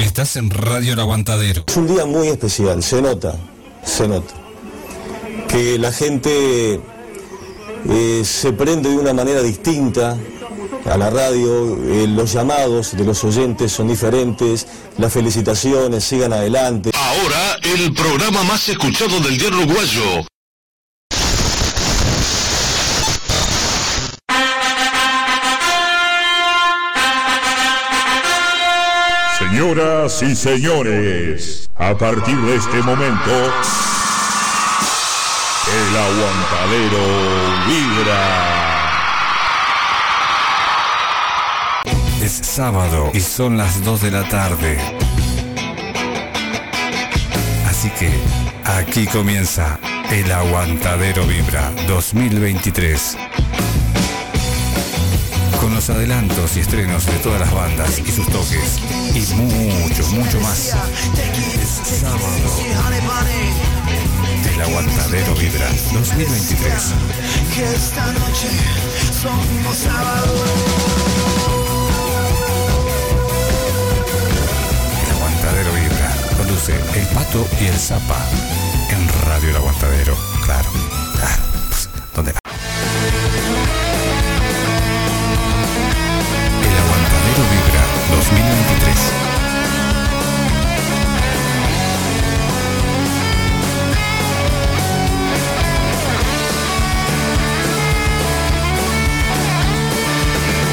[0.00, 1.62] Estás en Radio El Aguantadero.
[1.68, 3.36] Es un día muy especial, se nota,
[3.84, 4.34] se nota.
[5.48, 6.80] Que la gente
[7.88, 10.18] eh, se prende de una manera distinta
[10.84, 14.66] a la radio, eh, los llamados de los oyentes son diferentes,
[14.98, 16.90] las felicitaciones, sigan adelante.
[16.92, 20.26] Ahora, el programa más escuchado del diario uruguayo.
[30.02, 33.30] Y señores, a partir de este momento,
[35.68, 36.98] el aguantadero
[37.68, 38.24] vibra.
[42.22, 44.78] Es sábado y son las 2 de la tarde.
[47.68, 48.10] Así que
[48.64, 49.78] aquí comienza
[50.10, 53.18] el Aguantadero Vibra 2023.
[55.80, 58.78] Los adelantos y estrenos de todas las bandas y sus toques.
[59.14, 60.74] Y mucho, mucho más.
[61.58, 62.20] Es sábado.
[64.52, 66.94] El Aguantadero Vibra 2023.
[67.54, 68.48] Que esta noche
[69.22, 70.34] somos sábado.
[75.02, 76.14] El Aguantadero Vibra.
[76.36, 78.18] Conduce El Pato y el Zapa.
[78.90, 80.14] En Radio El Aguantadero.
[80.44, 80.68] Claro,
[81.16, 81.42] claro.
[82.14, 83.89] ¿Dónde va?
[88.32, 89.02] ¡Militres!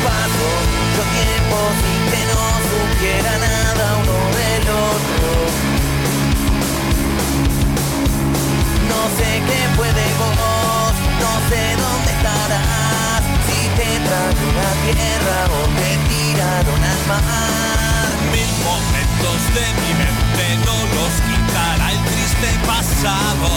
[0.04, 5.30] Pasó mucho tiempo sin que no supiera nada uno del otro.
[8.92, 15.38] No sé qué puede con vos, no sé dónde estarás, si te traigo la tierra
[15.52, 16.66] o te ti al
[17.08, 18.10] mar.
[18.32, 23.50] Mil momentos de mi mente no los quitará el triste pasado.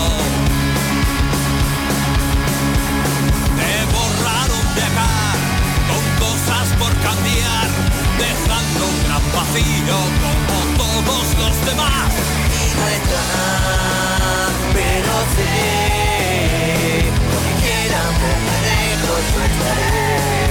[3.58, 5.12] Te borraron de acá,
[5.88, 7.68] con cosas por cambiar,
[8.18, 12.10] dejando un gran vacío como todos los demás.
[12.56, 13.26] Y no está,
[14.72, 15.52] pero sé
[17.28, 18.12] lo que quieran
[18.46, 20.49] me dejo yo estaré.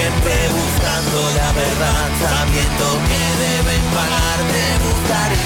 [0.00, 5.44] Siempre buscando la verdad, sabiendo que deben pagar, te buscaré,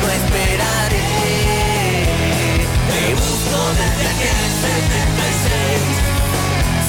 [0.00, 1.10] no esperaré.
[2.86, 5.90] Te busco desde aquel 76,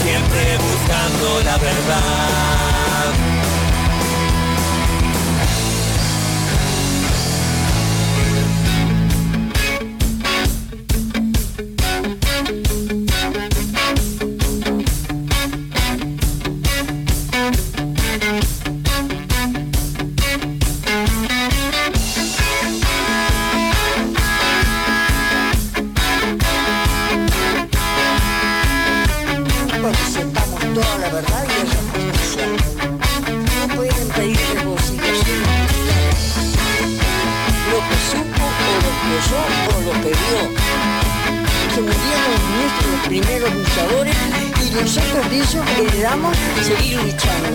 [0.03, 3.37] siempre buscando la verdad.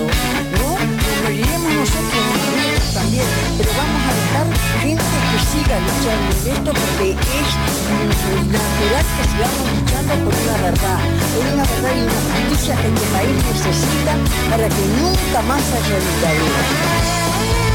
[0.03, 2.25] No, nos moriremos nosotros
[2.95, 3.27] también,
[3.57, 4.47] pero vamos a dejar
[4.83, 7.51] gente que siga luchando en esto porque es
[8.51, 10.99] natural que sigamos luchando por una verdad,
[11.35, 14.13] por una verdad y una justicia que este país necesita
[14.51, 17.72] para que nunca más haya dictadura.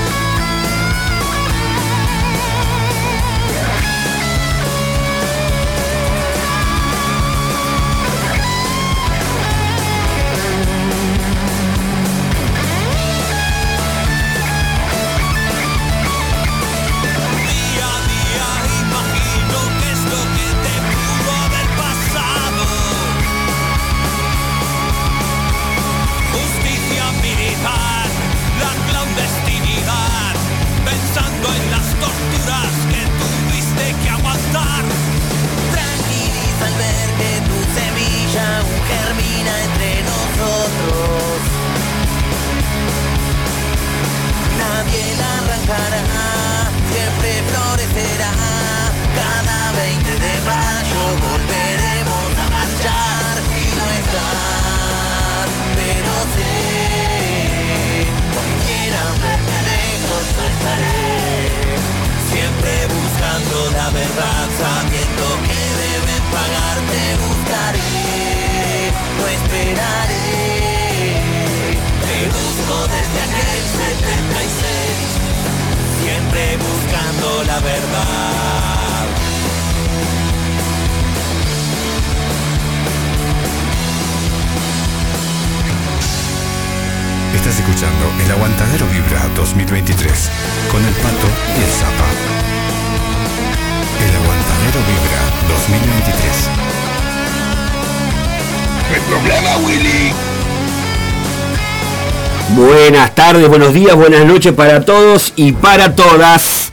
[103.48, 106.72] Tardes, buenos días, buenas noches para todos y para todas.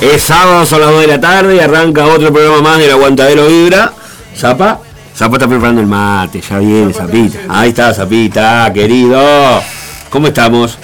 [0.00, 3.46] Es sábado, son las 2 de la tarde y arranca otro programa más del Aguantadero
[3.46, 3.92] Vibra.
[4.36, 4.80] Zapa,
[5.16, 7.38] Zapa está preparando el mate, ya viene Zapita.
[7.48, 9.62] Ahí está Zapita, querido.
[10.10, 10.76] ¿Cómo estamos?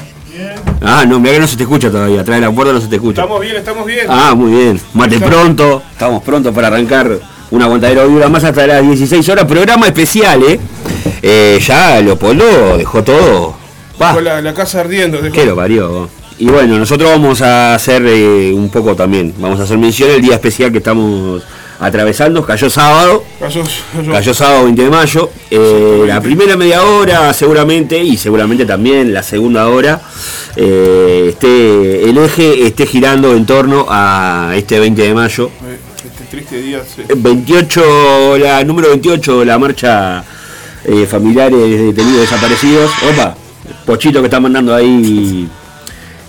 [0.81, 2.97] Ah, no, mira que no se te escucha todavía, trae la puerta no se te
[2.97, 3.23] escucha.
[3.23, 4.07] Estamos bien, estamos bien.
[4.09, 4.81] Ah, muy bien.
[4.95, 5.83] Mate pronto.
[5.93, 7.19] Estamos prontos para arrancar
[7.51, 9.45] un aguantadero vibra más hasta las 16 horas.
[9.47, 10.59] Programa especial, ¿eh?
[11.23, 13.55] Eh, ya Leopoldo dejó todo.
[14.23, 15.19] La, la casa ardiendo.
[15.21, 15.35] dejó.
[15.35, 16.09] que lo parió.
[16.39, 19.35] Y bueno, nosotros vamos a hacer eh, un poco también.
[19.39, 21.43] Vamos a hacer mención el día especial que estamos
[21.81, 22.45] atravesando.
[22.47, 23.25] Cayó sábado.
[23.41, 23.65] Cayó-
[23.97, 25.31] cayó- Cayó sábado 20 de mayo.
[25.51, 30.01] Eh, la primera media hora seguramente y seguramente también la segunda hora
[30.55, 35.51] eh, esté, el eje esté girando en torno a este 20 de mayo.
[36.51, 36.83] Eh, Este triste día.
[36.85, 37.03] sí.
[37.17, 40.25] 28, la número 28, la marcha
[40.85, 42.91] eh, familiares de detenidos desaparecidos.
[43.13, 43.37] Opa,
[43.85, 45.47] Pochito que está mandando ahí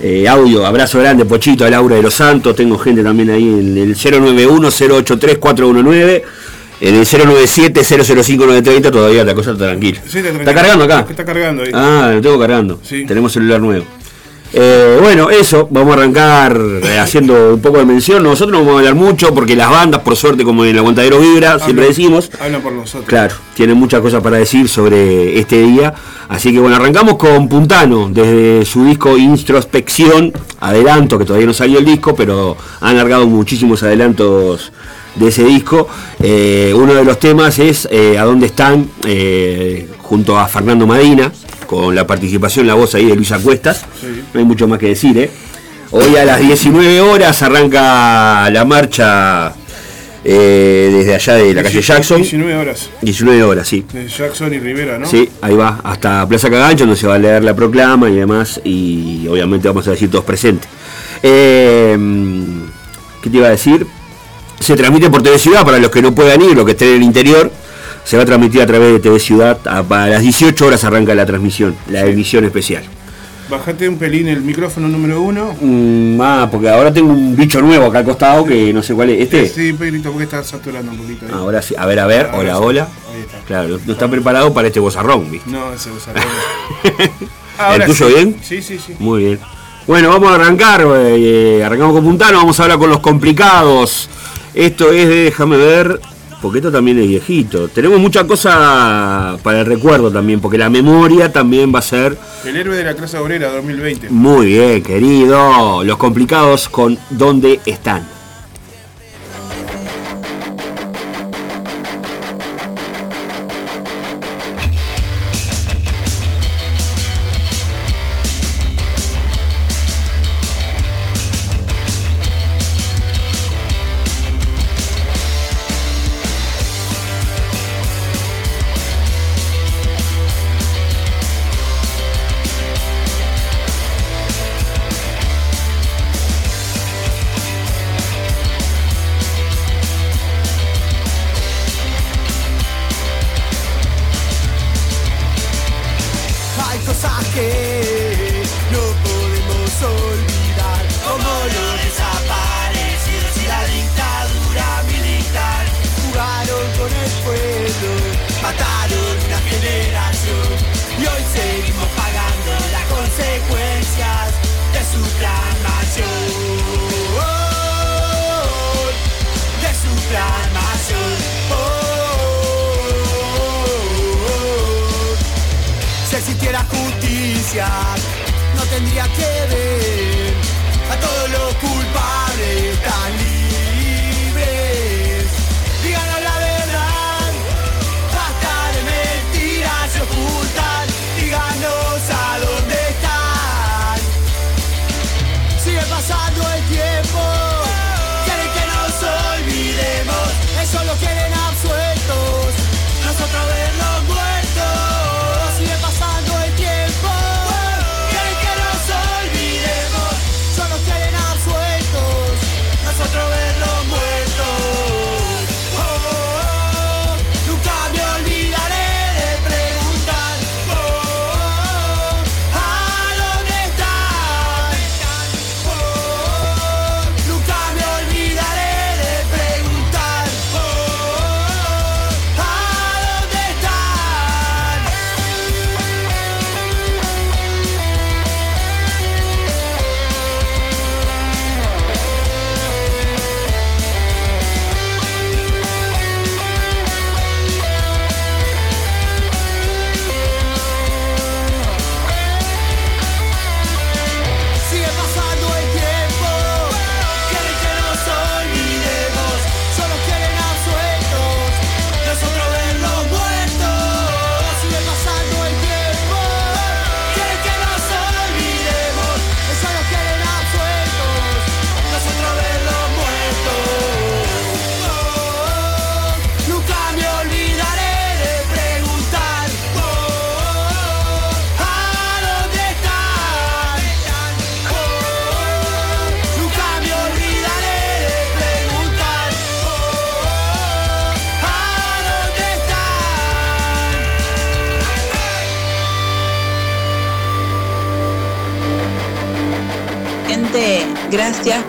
[0.01, 3.77] eh, audio, abrazo grande, Pochito, a Laura de los Santos, tengo gente también ahí en
[3.77, 6.21] el 091-083-419,
[6.81, 10.00] en el 097-005-930, todavía la cosa está tranquila.
[10.07, 11.06] Sí, ¿Está cargando acá?
[11.10, 11.71] Está cargando ahí.
[11.74, 12.80] Ah, lo tengo cargando.
[12.83, 13.06] Sí.
[13.06, 13.86] Tenemos celular nuevo.
[14.51, 18.23] Eh, bueno, eso, vamos a arrancar eh, haciendo un poco de mención.
[18.23, 21.19] Nosotros no vamos a hablar mucho porque las bandas, por suerte, como en el Aguantadero
[21.19, 23.05] Vibra, siempre decimos, Hablan por nosotros.
[23.05, 25.93] claro, tienen muchas cosas para decir sobre este día.
[26.27, 31.79] Así que bueno, arrancamos con Puntano, desde su disco Introspección, adelanto, que todavía no salió
[31.79, 34.71] el disco, pero han largado muchísimos adelantos
[35.15, 35.88] de ese disco.
[36.21, 41.31] Eh, uno de los temas es eh, A dónde están, eh, junto a Fernando Madina,
[41.65, 43.85] con la participación, la voz ahí de Luisa Cuestas.
[44.00, 44.23] Sí.
[44.33, 45.29] No hay mucho más que decir, ¿eh?
[45.91, 49.53] Hoy a las 19 horas arranca la marcha
[50.23, 52.17] desde allá de la calle Jackson.
[52.17, 52.89] 19 horas.
[53.01, 53.83] 19 horas, sí.
[53.91, 55.07] De Jackson y Rivera, ¿no?
[55.07, 58.61] Sí, ahí va, hasta Plaza Cagancho, donde se va a leer la proclama y demás,
[58.63, 60.69] y obviamente vamos a decir todos presentes.
[61.21, 61.97] ¿Qué
[63.29, 63.88] te iba a decir?
[64.59, 66.95] Se transmite por TV Ciudad para los que no puedan ir, los que estén en
[66.95, 67.51] el interior.
[68.03, 69.57] Se va a transmitir a través de TV Ciudad.
[69.67, 72.83] A, a las 18 horas arranca la transmisión, la emisión especial.
[73.50, 75.56] Bajate un pelín el micrófono número uno.
[75.59, 79.09] Mm, ah, porque ahora tengo un bicho nuevo acá al costado que no sé cuál
[79.09, 79.21] es.
[79.21, 79.47] ¿Este?
[79.50, 81.31] Sí, Pedrito, porque está saturando un poquito ahí.
[81.33, 82.63] Ahora sí, a ver, a ver, Ahora hola, sí.
[82.63, 82.88] hola.
[83.15, 83.38] Ahí está.
[83.47, 85.50] Claro, no está preparado para este bozarrón, ¿viste?
[85.50, 86.19] No, ese sacó.
[87.75, 88.13] ¿El tuyo sí.
[88.13, 88.35] bien?
[88.44, 88.95] Sí, sí, sí.
[89.00, 89.39] Muy bien.
[89.88, 90.85] Bueno, vamos a arrancar.
[90.85, 94.09] eh, arrancamos con Puntano, vamos a hablar con los complicados.
[94.59, 96.01] Esto es de, déjame ver,
[96.41, 97.69] porque esto también es viejito.
[97.69, 102.57] Tenemos mucha cosa para el recuerdo también, porque la memoria también va a ser El
[102.57, 104.09] héroe de la clase obrera 2020.
[104.09, 105.81] muy bien, querido.
[105.85, 108.06] Los complicados con dónde están.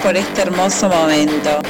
[0.02, 1.60] Por este hermoso momento.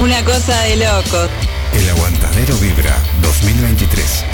[0.00, 1.28] Una cosa de locos.
[1.74, 4.24] El Aguantadero Vibra 2023.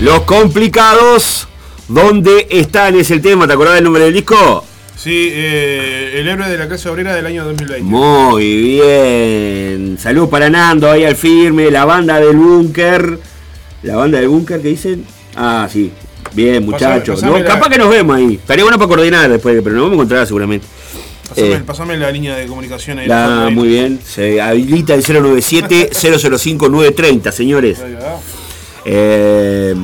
[0.00, 1.48] Los complicados,
[1.88, 2.96] ¿dónde están?
[2.96, 4.64] Es el tema, ¿te acordás del nombre del disco?
[4.96, 7.82] Sí, eh, el héroe de la clase obrera del año 2020.
[7.82, 9.98] Muy bien.
[9.98, 13.18] Salud para Nando ahí al firme, la banda del búnker.
[13.82, 15.04] La banda del búnker, ¿qué dicen?
[15.34, 15.92] Ah, sí.
[16.32, 17.22] Bien, muchachos.
[17.22, 18.34] la- capaz que nos vemos ahí.
[18.34, 20.66] Estaría bueno para coordinar después, pero nos vamos a encontrar seguramente.
[21.28, 23.06] Pasame, Eh, pasame la línea de comunicación ahí.
[23.06, 24.00] la- muy bien.
[24.04, 27.78] Se habilita el 097-005-930, señores.
[28.84, 29.74] Eh,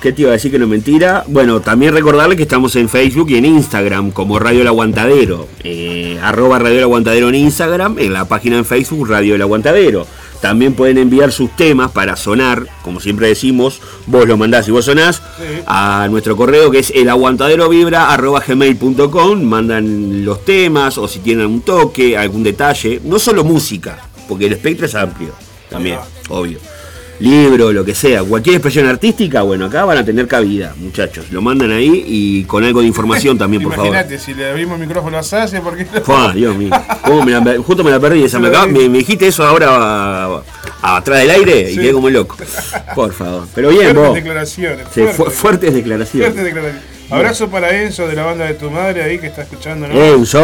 [0.00, 1.24] ¿Qué te iba a decir que no es mentira?
[1.26, 5.48] Bueno, también recordarles que estamos en Facebook y en Instagram como Radio El Aguantadero.
[5.64, 10.06] Eh, arroba Radio El Aguantadero en Instagram, en la página en Facebook Radio El Aguantadero.
[10.42, 14.86] También pueden enviar sus temas para sonar, como siempre decimos, vos lo mandás y vos
[14.86, 15.22] sonás,
[15.66, 22.42] a nuestro correo que es elaguantadero.vibra.gmail.com Mandan los temas o si tienen un toque, algún
[22.42, 25.32] detalle, no solo música, porque el espectro es amplio,
[25.70, 26.58] también, obvio
[27.22, 31.26] libro, lo que sea, cualquier expresión artística, bueno, acá van a tener cabida, muchachos.
[31.30, 33.88] Lo mandan ahí y con algo de información también, por favor.
[33.88, 35.84] Imagínate, si le abrimos el micrófono a Sase, porque.
[35.84, 36.70] Fua, Dios mío.
[37.04, 38.38] ¿Cómo me la- justo me la perdí esa.
[38.38, 40.42] Me, me- me dijiste eso ahora
[40.82, 41.80] atrás del aire y Sí.
[41.80, 42.36] quedé como loco.
[42.94, 43.46] Por favor.
[43.54, 44.14] Pero bien, Fuertes vos.
[44.14, 44.86] declaraciones.
[44.94, 46.28] Sí, fu- fuertes declaraciones.
[46.32, 46.92] Fuertes declaraciones.
[47.12, 49.86] Abrazo para Enzo de la banda de tu madre ahí que está escuchando.
[49.88, 49.94] ¿no?
[49.94, 50.40] Enzo.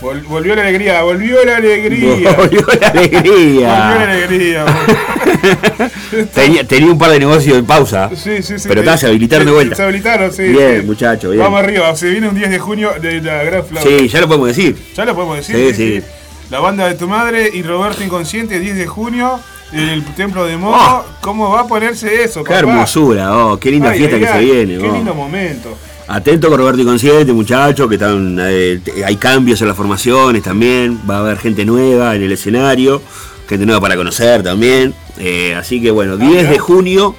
[0.00, 2.32] Vol- volvió la alegría, volvió la alegría.
[2.36, 3.20] Volvió la alegría.
[3.22, 4.66] Volvió la alegría.
[6.34, 8.10] Tenía, tenía un par de negocios en pausa.
[8.14, 8.68] Sí, sí, sí.
[8.68, 9.76] Pero te- está, se habilitaron de vuelta.
[9.76, 10.42] Se habilitaron, sí.
[10.44, 10.86] Bien, sí.
[10.86, 11.42] muchacho, bien.
[11.42, 13.88] Vamos arriba, se viene un 10 de junio de la gran flauta.
[13.88, 14.76] Sí, ya lo podemos decir.
[14.96, 15.74] Ya lo podemos decir.
[15.74, 16.06] Sí, sí.
[16.50, 19.38] La banda de tu madre y Roberto Inconsciente, 10 de junio,
[19.72, 20.76] en el templo de Momo.
[20.78, 21.04] Oh.
[21.20, 22.58] ¿Cómo va a ponerse eso, Qué papá?
[22.60, 24.78] hermosura, oh, qué linda Ay, fiesta ay, que se viene.
[24.78, 24.92] Qué oh.
[24.94, 25.76] lindo momento.
[26.08, 30.98] Atento con Roberto y Consciente, muchachos, que están, eh, hay cambios en las formaciones también,
[31.08, 33.02] va a haber gente nueva en el escenario,
[33.46, 34.94] gente nueva para conocer también.
[35.18, 37.14] eh, así que bueno, 10 de junio,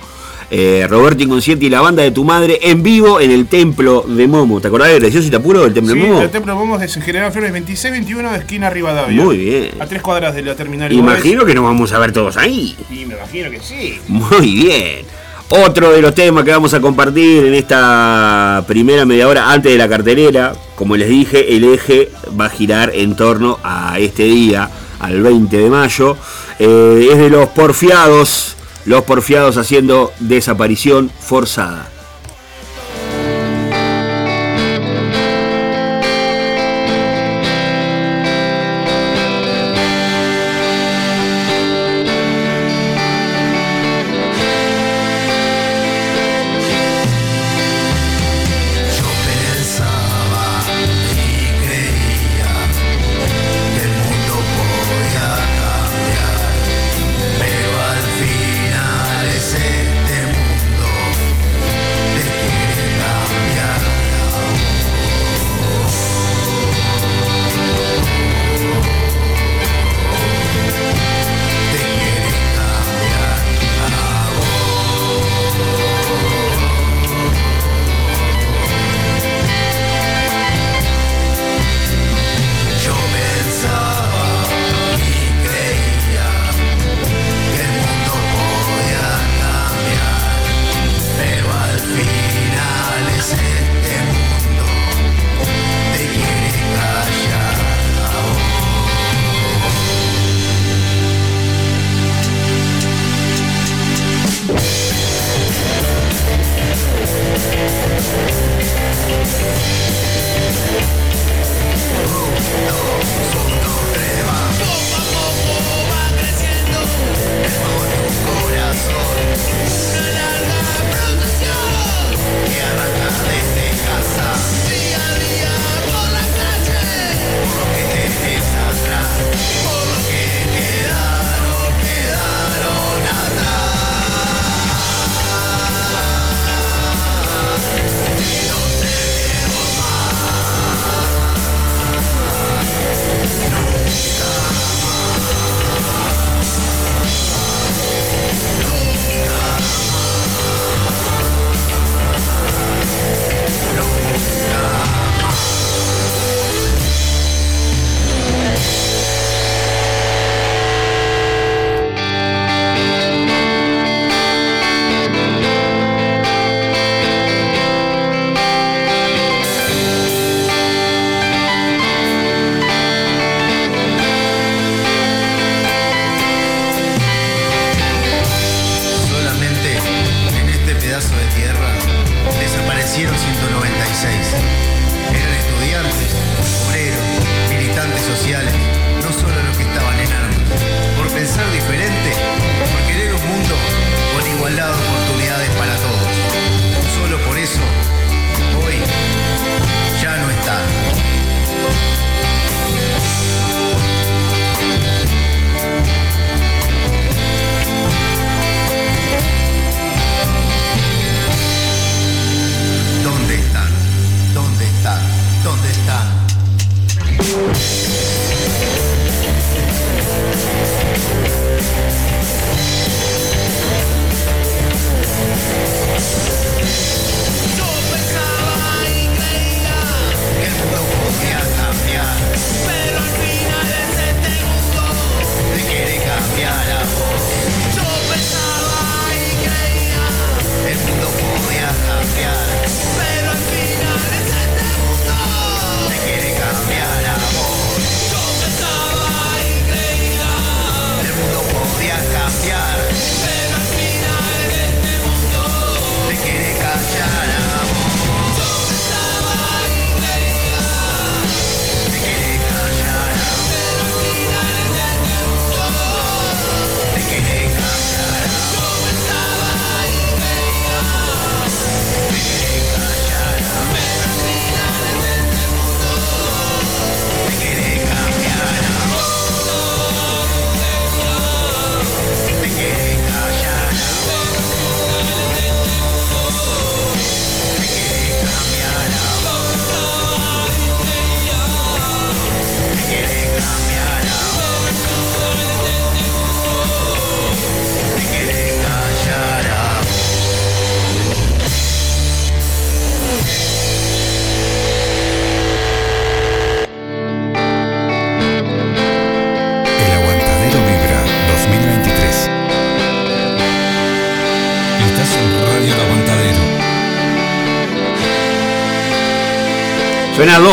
[0.50, 4.28] eh, Roberto Inconsciente y la banda de tu madre en vivo en el templo de
[4.28, 4.60] Momo.
[4.60, 6.22] ¿Te acordás de Gracioso y Tapuro del templo Sí, de Momo?
[6.22, 9.24] el templo de Momo es en General Flores 26-21 de esquina Rivadavia.
[9.24, 9.70] Muy bien.
[9.80, 10.92] A tres cuadras de la terminal.
[10.92, 12.76] Imagino que nos vamos a ver todos ahí.
[12.90, 14.00] Sí, me imagino que sí.
[14.08, 15.06] Muy bien.
[15.52, 19.80] Otro de los temas que vamos a compartir en esta primera media hora antes de
[19.80, 24.70] la cartelera, como les dije, el eje va a girar en torno a este día,
[25.00, 26.18] al 20 de mayo.
[26.60, 31.90] Eh, es de los porfiados, los porfiados haciendo desaparición forzada.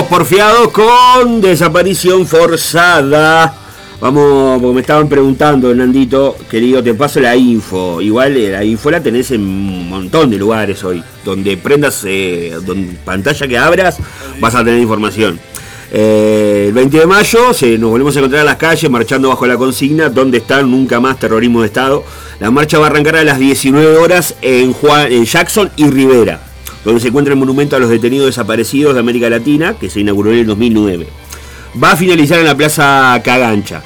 [0.08, 3.54] Porfiados con desaparición forzada.
[4.00, 8.00] Vamos, me estaban preguntando, Nandito, querido, te paso la info.
[8.00, 11.02] Igual eh, la info la tenés en un montón de lugares hoy.
[11.24, 13.98] Donde prendas, eh, donde, pantalla que abras,
[14.38, 15.40] vas a tener información.
[15.90, 19.46] Eh, el 20 de mayo se, nos volvemos a encontrar en las calles marchando bajo
[19.46, 20.68] la consigna ¿Dónde están?
[20.70, 22.04] Nunca más terrorismo de Estado.
[22.38, 26.40] La marcha va a arrancar a las 19 horas en, Juan, en Jackson y Rivera,
[26.86, 30.30] donde se encuentra el monumento a los detenidos desaparecidos de América Latina, que se inauguró
[30.30, 31.08] en el 2009.
[31.82, 33.82] Va a finalizar en la Plaza Cagancha.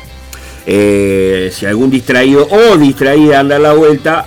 [0.67, 4.27] Eh, si algún distraído o distraída anda la vuelta,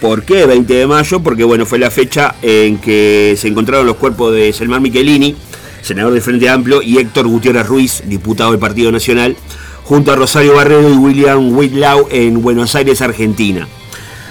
[0.00, 1.20] ¿por qué 20 de mayo?
[1.20, 5.34] Porque bueno, fue la fecha en que se encontraron los cuerpos de Selmar Michelini,
[5.82, 9.36] senador del Frente Amplio, y Héctor Gutiérrez Ruiz, diputado del Partido Nacional,
[9.82, 13.66] junto a Rosario Barredo y William Whitlaw en Buenos Aires, Argentina.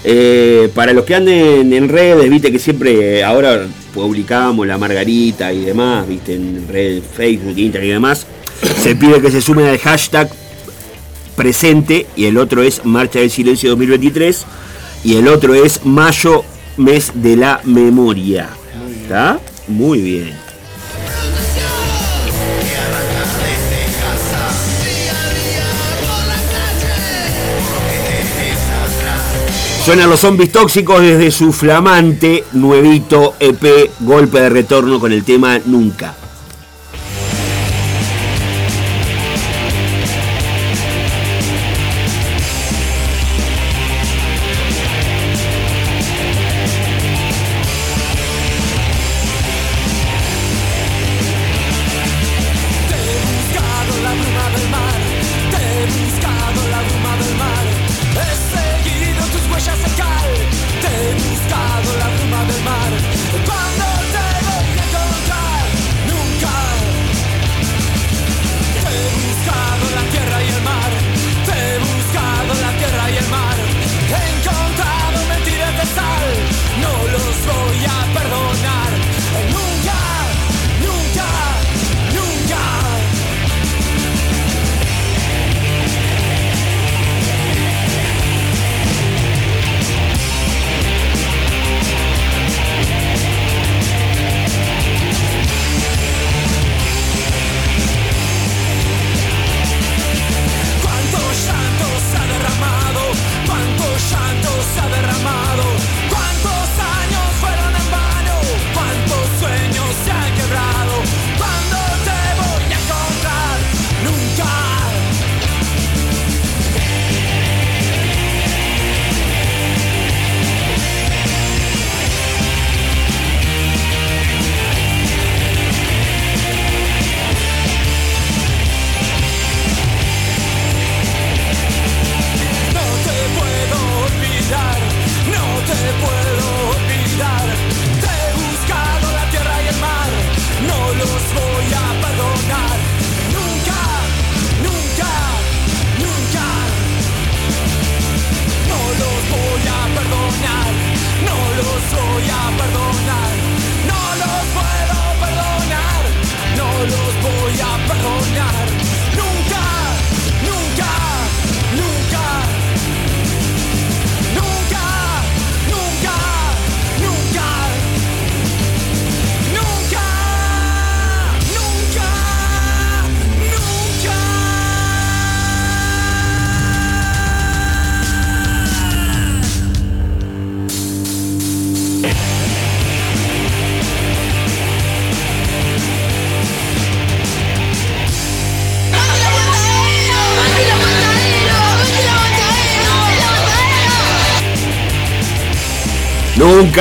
[0.06, 5.66] Eh, para los que anden en redes, viste que siempre ahora publicamos la Margarita y
[5.66, 8.26] demás, viste, en redes Facebook, Instagram y demás,
[8.82, 10.30] se pide que se sumen al hashtag
[11.36, 14.46] presente y el otro es Marcha del Silencio 2023
[15.04, 16.44] y el otro es Mayo,
[16.78, 18.50] mes de la memoria.
[19.04, 19.40] ¿Está?
[19.68, 20.51] Muy bien.
[29.84, 35.60] Suenan los zombies tóxicos desde su flamante, nuevito EP Golpe de Retorno con el tema
[35.66, 36.21] Nunca.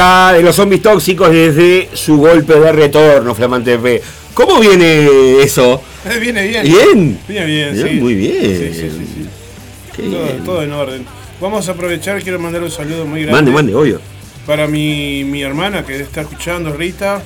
[0.01, 4.01] De los zombies tóxicos desde su golpe de retorno, Flamante F.
[4.33, 5.83] ¿Cómo viene eso?
[6.09, 6.63] Eh, Viene bien.
[6.65, 7.19] ¿Bien?
[7.29, 7.95] Viene bien, Bien, sí.
[7.97, 8.73] muy bien.
[8.73, 10.45] Sí, sí, Todo, bien.
[10.47, 11.07] todo en orden.
[11.39, 13.33] Vamos a aprovechar, quiero mandar un saludo muy grande.
[13.35, 14.01] Mande, mande, obvio.
[14.47, 17.23] Para mi, mi hermana que está escuchando, Rita.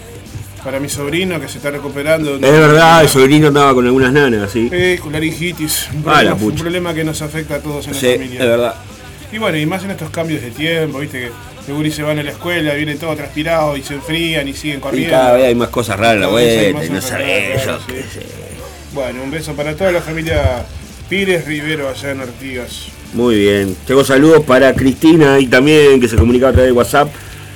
[0.64, 2.34] Para mi sobrino que se está recuperando.
[2.34, 4.68] Es verdad, el sobrino andaba con algunas nanas, sí.
[4.72, 5.90] Eh, con laringitis.
[5.94, 8.44] Un Ah, problema, un problema que nos afecta a todos en Sí, la es familia.
[8.44, 8.74] verdad.
[9.30, 11.30] Y bueno, y más en estos cambios de tiempo, viste que
[11.66, 14.78] los guris se van a la escuela, vienen todos transpirados y se enfrían y siguen
[14.78, 15.10] Y corriendo.
[15.10, 17.78] cada vez hay más cosas raras la vuelta, y no sabés yo.
[18.92, 20.64] Bueno, un beso para toda la familia
[21.08, 22.88] Pires Rivero allá en Artigas.
[23.12, 23.76] Muy bien.
[23.86, 27.08] Tengo saludos para Cristina y también que se comunicaba a través de WhatsApp.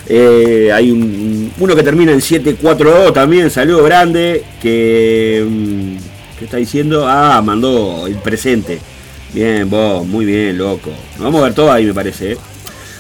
[0.09, 5.97] Eh, hay un, uno que termina en 742 también, saludo grande, que mm,
[6.39, 7.07] ¿qué está diciendo?
[7.07, 8.79] Ah, mandó el presente.
[9.35, 10.91] Bien, vos, muy bien, loco.
[11.17, 12.33] Nos Vamos a ver todo ahí, me parece.
[12.33, 12.37] ¿eh?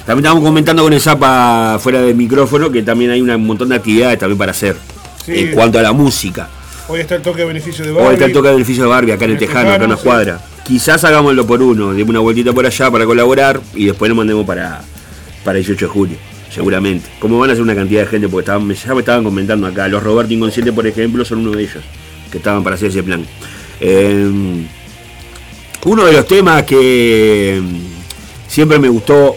[0.08, 3.74] También estamos comentando con el Zapa fuera del micrófono que también hay un montón de
[3.74, 4.74] actividades también para hacer
[5.22, 5.32] Sí.
[5.38, 6.48] en cuanto a la música.
[6.88, 8.08] Hoy está el toque de beneficio de Barbie.
[8.08, 9.84] Hoy está el toque del edificio de Barbie acá en el En el Tejano, acá
[9.84, 10.02] en la Tejano, sí.
[10.04, 10.40] cuadra.
[10.64, 14.46] Quizás hagámoslo por uno, demos una vueltita por allá para colaborar y después lo mandemos
[14.46, 14.80] para,
[15.44, 16.16] para el 18 de julio,
[16.50, 17.10] seguramente.
[17.20, 19.88] Como van a ser una cantidad de gente, porque estaban, ya me estaban comentando acá,
[19.88, 21.84] los Roberto Inconsciente, por ejemplo, son uno de ellos,
[22.32, 23.26] que estaban para hacer ese plan.
[23.78, 24.26] Eh,
[25.84, 27.76] uno de los temas que mm,
[28.50, 29.36] siempre me gustó,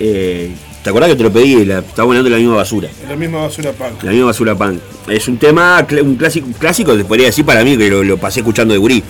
[0.00, 0.50] eh,
[0.82, 1.64] ¿te acordás que te lo pedí?
[1.64, 2.88] La, estaba hablando de la misma basura.
[3.08, 4.02] La misma basura punk.
[4.02, 4.80] La misma basura pan.
[5.08, 8.40] Es un tema, un clásico, clásico, te podría decir para mí, que lo, lo pasé
[8.40, 9.02] escuchando de gurí.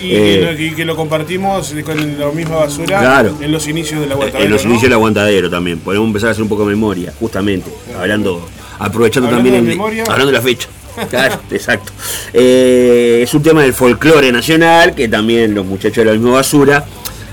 [0.00, 3.34] Y, Eh, que, lo- y que lo compartimos con la misma basura Claro.
[3.40, 4.44] en los inicios del aguantadero.
[4.44, 4.70] en los ¿no?
[4.70, 5.80] inicios del aguantadero también.
[5.80, 7.68] Podemos empezar a hacer un poco de memoria, justamente.
[7.98, 8.48] Hablando,
[8.78, 10.04] aprovechando Hablando también de el- memoria.
[10.04, 10.68] hablando de la fecha.
[11.10, 11.92] Claro, exacto.
[12.32, 16.84] Eh, es un tema del folclore nacional, que también los muchachos de la misma basura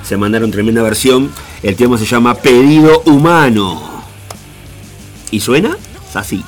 [0.06, 1.32] se mandaron tremenda versión.
[1.64, 4.04] El tema se llama Pedido Humano.
[5.32, 5.78] ¿Y suena?
[6.14, 6.44] Así.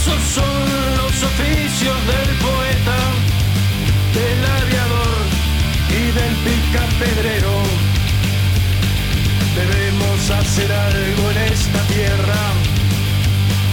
[0.00, 0.60] Esos son
[0.96, 2.98] los oficios del poeta,
[4.14, 5.20] del aviador
[5.90, 7.54] y del picapedrero.
[9.60, 12.42] Debemos hacer algo en esta tierra,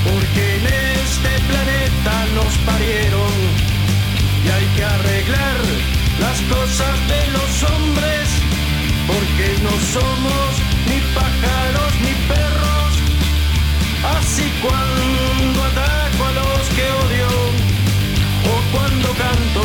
[0.03, 0.65] porque en
[0.99, 3.33] este planeta nos parieron
[4.43, 4.83] y hay que
[6.53, 8.27] cosas de los hombres,
[9.07, 10.49] porque no somos
[10.89, 12.91] ni pájaros ni perros.
[14.17, 14.97] Así cuando
[16.25, 17.27] a los que odio,
[18.51, 19.63] o cuando canto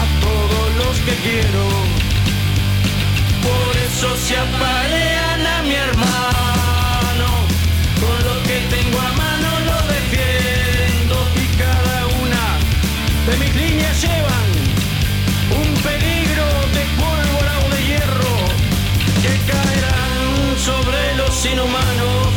[0.00, 1.64] a todos los que quiero.
[3.42, 7.28] Por eso se apalean a mi hermano,
[8.00, 12.44] con lo que tengo a mano lo defiendo y cada una
[13.26, 14.50] de mis líneas llevan
[15.60, 18.36] un peligro de pólvora o de hierro
[19.22, 22.28] que caerán sobre los inhumanos,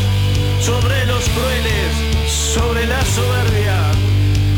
[0.60, 1.92] sobre los crueles,
[2.54, 3.92] sobre la soberbia,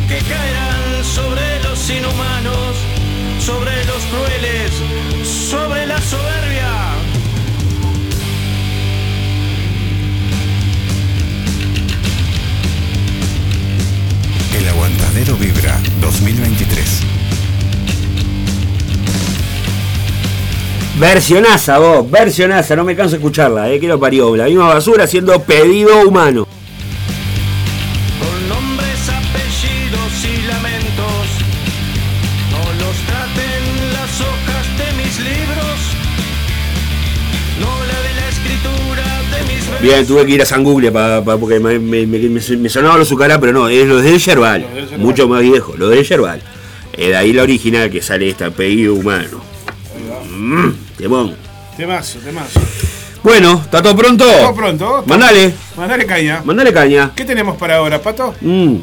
[0.10, 2.76] que caerán sobre los inhumanos,
[3.40, 4.72] sobre los crueles,
[5.24, 6.72] sobre la soberbia.
[14.60, 17.02] El Aguantadero Vibra 2023.
[21.00, 24.36] Versionaza vos, versionaza, no me canso de escucharla, eh, que lo parió.
[24.36, 26.45] La misma basura haciendo pedido humano.
[39.86, 42.98] Bien, tuve que ir a San Google pa- pa- porque me, me- me- me- sonaba
[43.40, 44.66] pero no, es lo del Yerbal,
[44.98, 46.42] mucho más viejo, lo del Yerbal.
[46.94, 49.42] Eh, de ahí la original que sale esta, pedido humano.
[50.32, 51.36] Mm, temón.
[51.78, 52.60] Temazo, temazo.
[53.22, 54.26] Bueno, ¿está todo pronto?
[54.26, 55.04] Todo pronto.
[55.06, 56.42] Mandale, Mandale caña.
[56.44, 57.12] mandale caña.
[57.16, 58.34] ¿Qué tenemos para ahora, Pato?
[58.42, 58.78] Mm.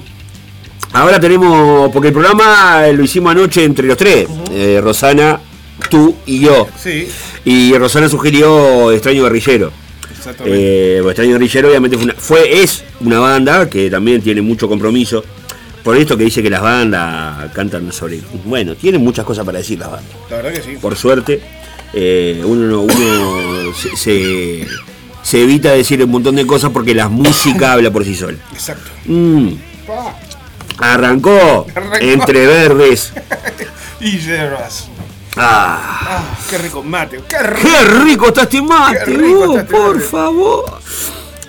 [0.92, 5.40] Ahora tenemos, porque el programa lo hicimos anoche entre los tres, eh, Rosana,
[5.90, 6.68] tú y yo.
[6.80, 7.08] Sí,
[7.44, 9.72] Y Rosana sugirió Extraño Guerrillero.
[10.44, 15.24] Eh, Extraño Guerrillero obviamente fue, una- fue- es una banda que también tiene mucho compromiso.
[15.82, 18.20] Por esto que dice que las bandas cantan sobre...
[18.44, 20.12] Bueno, tienen muchas cosas para decir las bandas.
[20.30, 20.76] La verdad que sí.
[20.80, 21.40] Por suerte,
[21.92, 24.66] eh, uno, no- uno se, se-
[25.22, 28.38] se evita decir un montón de cosas porque la música habla por sí sola.
[28.52, 28.90] Exacto.
[29.06, 29.54] Mm,
[30.78, 31.96] arrancó, Arrancó.
[32.00, 33.12] entre verdes.
[34.00, 34.88] Y hierbas.
[35.36, 37.20] Ah, Ah, qué rico mate.
[37.28, 37.68] Qué rico.
[37.68, 39.04] ¡Qué rico está este mate!
[39.06, 40.08] Rico uh, está este por mate.
[40.08, 40.64] favor.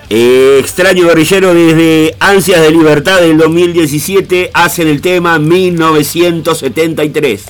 [0.09, 7.45] Eh, extraño guerrillero desde Ansias de Libertad del 2017 hacen el tema 1973.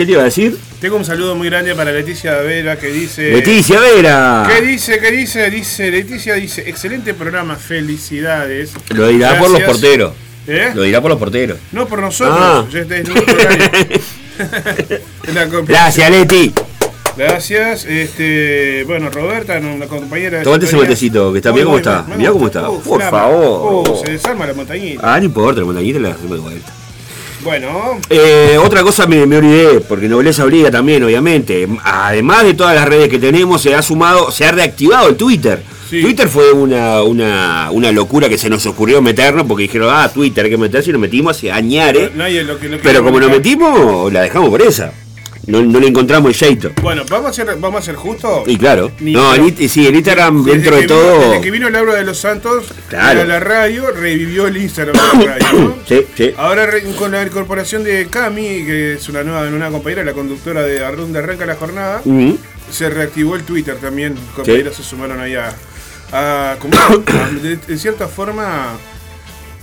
[0.06, 0.56] ¿Qué te iba a decir?
[0.80, 3.32] Tengo un saludo muy grande para Leticia Vera que dice.
[3.32, 4.48] Leticia Vera.
[4.48, 5.00] ¿Qué dice?
[5.00, 5.50] ¿Qué dice?
[5.50, 8.70] Dice, Leticia dice, excelente programa, felicidades.
[8.94, 10.12] Lo dirá por los porteros.
[10.46, 10.70] ¿Eh?
[10.76, 11.58] Lo dirá por los porteros.
[11.72, 12.38] No por nosotros.
[12.40, 12.64] Ah.
[15.66, 16.54] Gracias, Leti.
[17.16, 17.84] Gracias.
[17.84, 21.52] Este, bueno, Roberta, una compañera Tomate ese matecito, que está.
[21.52, 22.06] Mirá cómo está.
[22.16, 22.68] Mirá cómo está.
[22.68, 23.88] Por favor.
[23.88, 25.00] Uh, se desarma la montañita.
[25.02, 26.72] Ah, no importa, la montañita la hacemos de vuelta.
[27.46, 31.68] Bueno, Eh, otra cosa me, me olvidé, porque Nobleza obliga también, obviamente.
[31.84, 35.62] Además de todas las redes que tenemos, se ha sumado, se ha reactivado el Twitter.
[35.88, 40.44] Twitter fue una, una, una locura que se nos ocurrió meternos, porque dijeron, ah, Twitter
[40.46, 41.40] hay que meterse y nos metimos
[42.42, 44.92] lo que lo que Pero como nos metimos, la dejamos por esa.
[45.46, 46.72] No, no le encontramos el jeito.
[46.82, 48.42] Bueno, vamos a ser, vamos a ser justos.
[48.48, 48.90] Y claro.
[49.00, 51.20] Ni- no, en sí, en Instagram, Desde dentro de vino- todo.
[51.30, 53.20] desde que vino Laura de los Santos Claro.
[53.20, 55.58] a la radio, revivió el Instagram de la radio.
[55.60, 55.76] ¿no?
[55.88, 56.34] Sí, sí.
[56.36, 60.84] Ahora con la incorporación de Cami, que es una nueva una compañera, la conductora de
[60.84, 62.02] A Donde Arranca la Jornada,
[62.70, 64.16] se reactivó el Twitter también.
[64.34, 65.54] Compañeros se sumaron ahí a,
[66.12, 68.76] a- como- a- de, de cierta forma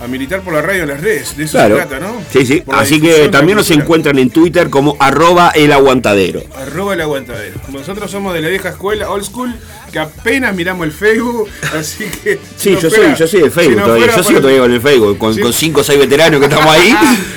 [0.00, 1.36] a militar por la radio en las redes.
[1.36, 1.76] De eso Claro.
[1.78, 2.20] se trata, ¿no?
[2.30, 2.60] Sí, sí.
[2.60, 6.42] Por Así que también nos encuentran en Twitter como arroba el aguantadero.
[6.56, 7.60] Arroba el aguantadero.
[7.72, 9.54] Nosotros somos de la vieja escuela, old school,
[9.94, 12.34] que apenas miramos el Facebook, así que.
[12.56, 14.06] Sí, si yo fuera- soy, yo soy de Facebook todavía.
[14.16, 15.40] Yo sigo el- todavía con el Facebook, con, Sí.
[15.40, 16.92] con cinco o seis veteranos que estamos ahí.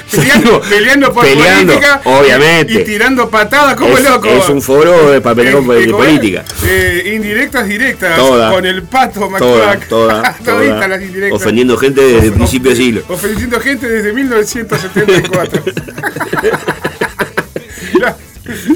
[0.10, 2.74] Peleando, peleando por Peleando, política obviamente.
[2.74, 4.28] y tirando patadas como es, loco.
[4.28, 5.88] es un foro de papel Eh, de, eh, ¿cómo es?
[5.92, 6.44] política.
[6.66, 8.16] Eh, indirectas, directas.
[8.18, 8.52] Toda.
[8.52, 9.88] Con el pato Toda, McCrack.
[9.88, 10.88] toda, Toditas toda.
[10.88, 11.40] las indirectas.
[11.40, 13.04] Ofendiendo gente desde el principio del siglo.
[13.08, 15.64] Ofendiendo gente desde 1974.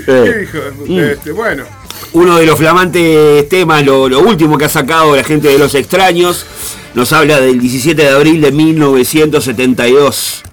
[0.05, 0.57] ¿Qué dijo?
[0.85, 0.99] Mm.
[0.99, 1.63] Este, bueno.
[2.13, 6.45] Uno de los flamantes temas, lo, último que ha sacado la gente de los extraños,
[6.93, 10.43] nos habla del 17 de abril de 1972.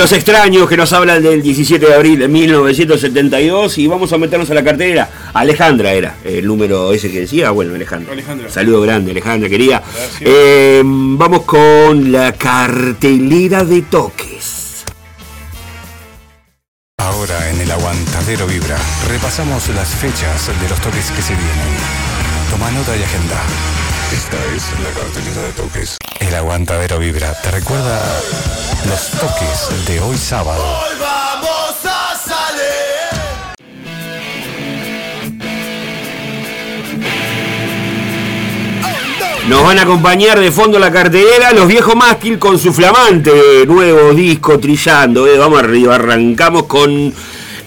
[0.00, 4.50] Los extraños que nos hablan del 17 de abril de 1972 y vamos a meternos
[4.50, 5.10] a la cartera.
[5.34, 7.50] Alejandra era el número ese que decía.
[7.50, 8.14] Bueno, Alejandra.
[8.14, 8.48] Alejandra.
[8.48, 9.82] Saludo grande, Alejandra, querida.
[10.20, 14.86] Eh, vamos con la cartelera de toques.
[16.96, 21.76] Ahora en el Aguantadero Vibra repasamos las fechas de los toques que se vienen.
[22.50, 23.89] Toma nota y agenda.
[24.12, 25.96] Esta es la cartelera de toques.
[26.18, 28.00] El Aguantadero Vibra te recuerda
[28.88, 30.62] los toques de hoy sábado.
[31.00, 32.90] vamos a salir.
[39.48, 44.12] Nos van a acompañar de fondo la cartelera los viejos mástil con su flamante nuevo
[44.12, 45.26] disco trillando.
[45.26, 45.38] eh.
[45.38, 47.12] Vamos arriba, arrancamos con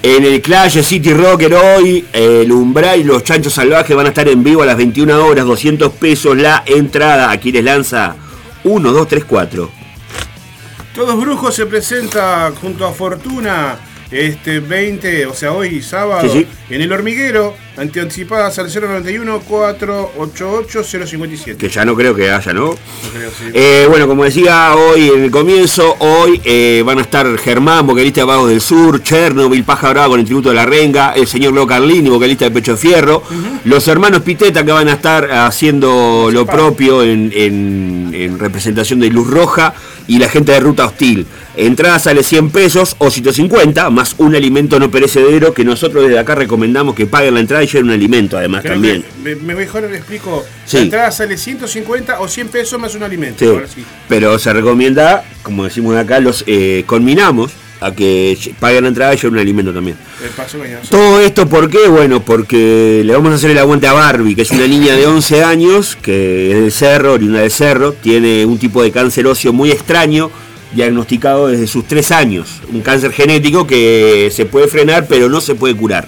[0.03, 2.05] en el Clash City Rocker hoy.
[2.13, 5.45] El Umbral y los Chanchos Salvajes van a estar en vivo a las 21 horas,
[5.45, 7.31] 200 pesos la entrada.
[7.31, 8.15] Aquí les lanza
[8.63, 9.71] 1, 2, 3, 4.
[10.93, 13.79] Todos Brujos se presenta junto a Fortuna
[14.13, 16.75] este 20, o sea, hoy sábado, Sí, sí.
[16.75, 21.57] en el hormiguero, anticipadas al 091 488 057.
[21.57, 22.65] Que ya no creo que haya, ¿no?
[22.67, 22.75] No
[23.13, 23.45] creo, sí.
[23.53, 28.21] Eh, bueno, como decía hoy en el comienzo, hoy eh, van a estar Germán, vocalista
[28.21, 31.53] de Vagos del Sur, Chernobyl, Paja Brava con el tributo de la Renga, el señor
[31.53, 33.23] Leo Carlini, vocalista de Pecho Fierro,
[33.65, 39.09] los hermanos Piteta que van a estar haciendo lo propio en, en- en representación de
[39.09, 39.73] Luz Roja
[40.07, 41.25] y la gente de Ruta Hostil.
[41.55, 46.33] Entrada sale 100 pesos o 150, más un alimento no perecedero que nosotros desde acá
[46.35, 49.05] recomendamos que paguen la entrada y lleven un alimento además Creo también.
[49.23, 50.43] me, me- mejor le explico.
[50.65, 50.77] Sí.
[50.77, 53.39] La entrada sale 150 o 100 pesos más un alimento.
[53.39, 53.83] Sí, Ahora sí.
[54.09, 57.51] pero se recomienda, como decimos acá, los eh, conminamos
[57.81, 59.97] a que paguen la entrada y lleven un alimento también.
[60.89, 61.87] Todo esto, ¿por qué?
[61.87, 65.05] Bueno, porque le vamos a hacer el aguante a Barbie, que es una niña de
[65.05, 69.51] 11 años, que es del cerro, oriunda del cerro, tiene un tipo de cáncer óseo
[69.51, 70.31] muy extraño,
[70.73, 72.61] diagnosticado desde sus 3 años.
[72.71, 76.07] Un cáncer genético que se puede frenar, pero no se puede curar.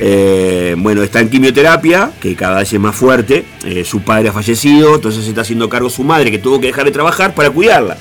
[0.00, 3.44] Eh, bueno, está en quimioterapia, que cada vez es más fuerte.
[3.64, 6.68] eh, su padre ha fallecido, entonces se está haciendo cargo su madre, que tuvo que
[6.68, 7.96] dejar de trabajar para cuidarla.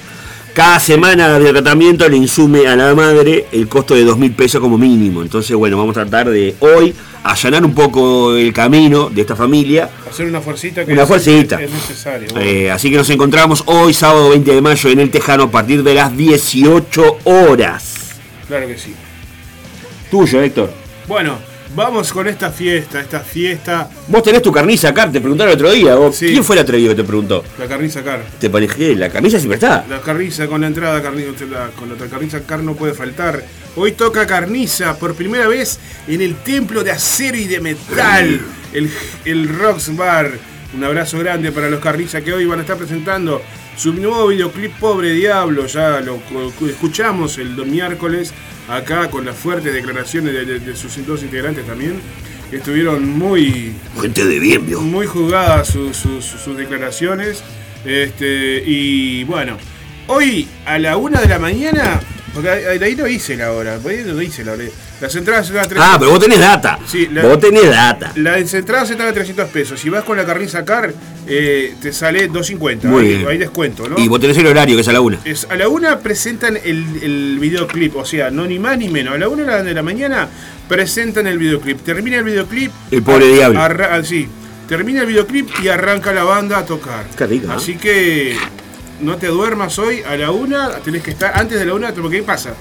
[0.58, 4.60] Cada semana de tratamiento le insume a la madre el costo de dos mil pesos
[4.60, 5.22] como mínimo.
[5.22, 9.88] Entonces, bueno, vamos a tratar de hoy allanar un poco el camino de esta familia.
[10.10, 11.62] Hacer una fuercita que Una es- fuercita.
[11.62, 12.30] es necesario.
[12.40, 15.84] Eh, así que nos encontramos hoy, sábado 20 de mayo, en el Tejano a partir
[15.84, 17.94] de las 18 horas.
[18.48, 18.96] Claro que sí.
[20.10, 20.74] Tuyo, Héctor.
[21.08, 21.38] Bueno,
[21.76, 25.72] vamos con esta fiesta, esta fiesta, Vos tenés tu carniza acá, te preguntaron el otro
[25.72, 25.96] día.
[25.96, 26.18] vos.
[26.18, 27.44] ¿Quién fue el atrevido que te preguntó?
[27.60, 28.24] la carniza car.
[28.40, 29.86] Te parece la camisa siempre está.
[29.90, 31.32] La carniza con la entrada, carniza,
[31.78, 33.44] con la carniza car no puede faltar.
[33.76, 38.42] Hoy toca carniza por primera vez en el templo de acero y de metal,
[38.74, 38.90] el,
[39.26, 40.32] el Rocks Bar.
[40.74, 43.42] Un abrazo grande para los carniza que hoy van a estar presentando
[43.78, 45.66] su nuevo videoclip Pobre Diablo.
[45.68, 46.20] Ya lo
[46.68, 48.34] escuchamos el miércoles
[48.68, 52.00] acá con las fuertes declaraciones de, de- de sus dos integrantes también.
[52.50, 54.80] que Estuvieron muy, Gente de bien, vio.
[54.82, 57.44] muy jugadas sus, sus- sus declaraciones.
[57.86, 59.58] Este, y bueno,
[60.08, 62.00] hoy a la una de la mañana,
[62.34, 64.64] porque ahí ahí no hice la hora, ahí no hice la hora.
[65.00, 66.80] Las entradas están a 300 Ah, pero vos tenés data.
[66.88, 68.12] Sí, la- Vos tenés data.
[68.16, 69.80] Las entradas están a 300 pesos.
[69.80, 70.92] Si vas con la carniza car,
[71.28, 72.88] eh, te sale 250.
[72.88, 73.28] Muy Hay, bien.
[73.28, 73.96] hay descuento, ¿no?
[74.00, 75.20] Y vos tenés el horario, que es a la una.
[75.24, 79.14] Es- a la una presentan el, el videoclip, o sea, no ni más ni menos.
[79.14, 80.30] A la una de la mañana
[80.68, 81.82] presentan el videoclip.
[81.84, 82.72] Termina el videoclip.
[82.90, 83.60] El pobre diablo.
[83.62, 84.28] ah, sí,
[84.68, 87.06] termina el videoclip y arranca la banda a tocar.
[87.16, 87.52] Qué rico.
[87.52, 88.36] Así que
[89.02, 92.18] no te duermas hoy a la una, tenés que estar antes de la una, porque
[92.18, 92.54] ¿qué pasa?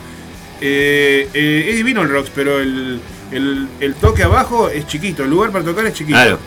[0.61, 3.01] Eh, eh, es divino el rocks, pero el,
[3.33, 6.17] el- el toque abajo es chiquito, el lugar para tocar es chiquito.
[6.17, 6.39] Claro.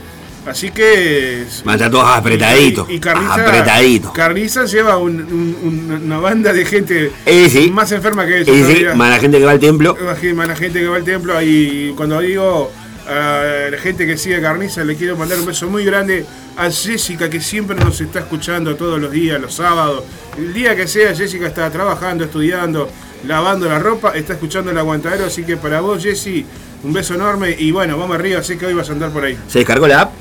[0.46, 1.44] Así que.
[1.64, 2.90] Van a estar todos apretaditos.
[2.90, 4.12] Y, y Carniza, Apretaditos.
[4.14, 5.58] Carniza lleva un- un-
[5.92, 7.70] un- una banda de gente Eh, sí.
[7.70, 8.52] más enferma que eso.
[8.54, 9.96] Sí, más la gente que va al templo.
[10.36, 11.40] Más la gente que va al templo.
[11.42, 12.72] Y cuando digo
[13.08, 17.30] a la gente que sigue Carniza, le quiero mandar un beso muy grande a Jessica,
[17.30, 20.04] que siempre nos está escuchando todos los días, los sábados.
[20.38, 22.90] El día que sea, Jessica está trabajando, estudiando,
[23.28, 25.26] lavando la ropa, está escuchando el aguantadero.
[25.26, 26.46] Así que para vos, Jessy,
[26.84, 27.56] un beso enorme.
[27.58, 29.38] Y bueno, vamos arriba, sé que hoy vas a andar por ahí.
[29.48, 30.12] ¿Se descargó la app?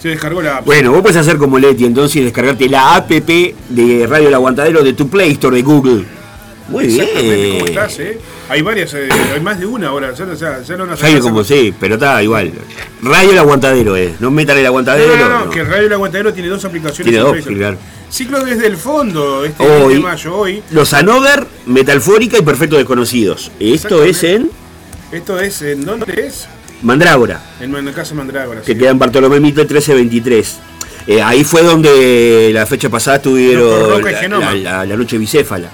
[0.00, 0.66] Se descargó la app.
[0.66, 4.82] Bueno, vos puedes hacer como Leti entonces y descargarte la app de Radio El Aguantadero
[4.82, 6.04] de tu Play Store de Google.
[6.68, 7.68] Muy Exactamente, ¿cómo bien.
[7.68, 8.18] estás, eh?
[8.48, 11.20] Hay varias, eh, hay más de una ahora, ya, no- ya, ya no alcanza.
[11.20, 12.52] como sí, pero está igual.
[13.02, 14.18] Radio El Aguantadero es.
[14.18, 15.14] No metan el No, aguantadero.
[15.16, 15.50] no, no, no.
[15.50, 17.12] que el Radio El Aguantadero tiene dos aplicaciones.
[17.12, 17.76] Tiene en dos, claro.
[18.14, 19.94] Ciclo desde el fondo, este Hoy.
[19.94, 20.62] 20 de mayo, hoy.
[20.70, 23.50] Los Anover, Metalfórica y Perfecto Desconocidos.
[23.58, 24.50] Esto es en
[25.10, 26.46] Esto es, ¿en dónde es?
[26.82, 28.60] Mandrágora, En la casa Mandrágora.
[28.60, 28.78] que sí.
[28.78, 30.58] queda en Bartolomé Mitre 1323.
[31.08, 34.54] Eh, ahí fue donde la fecha pasada No, tuvieron y la, Genoma.
[34.54, 35.68] la- la- la noche bicéfala.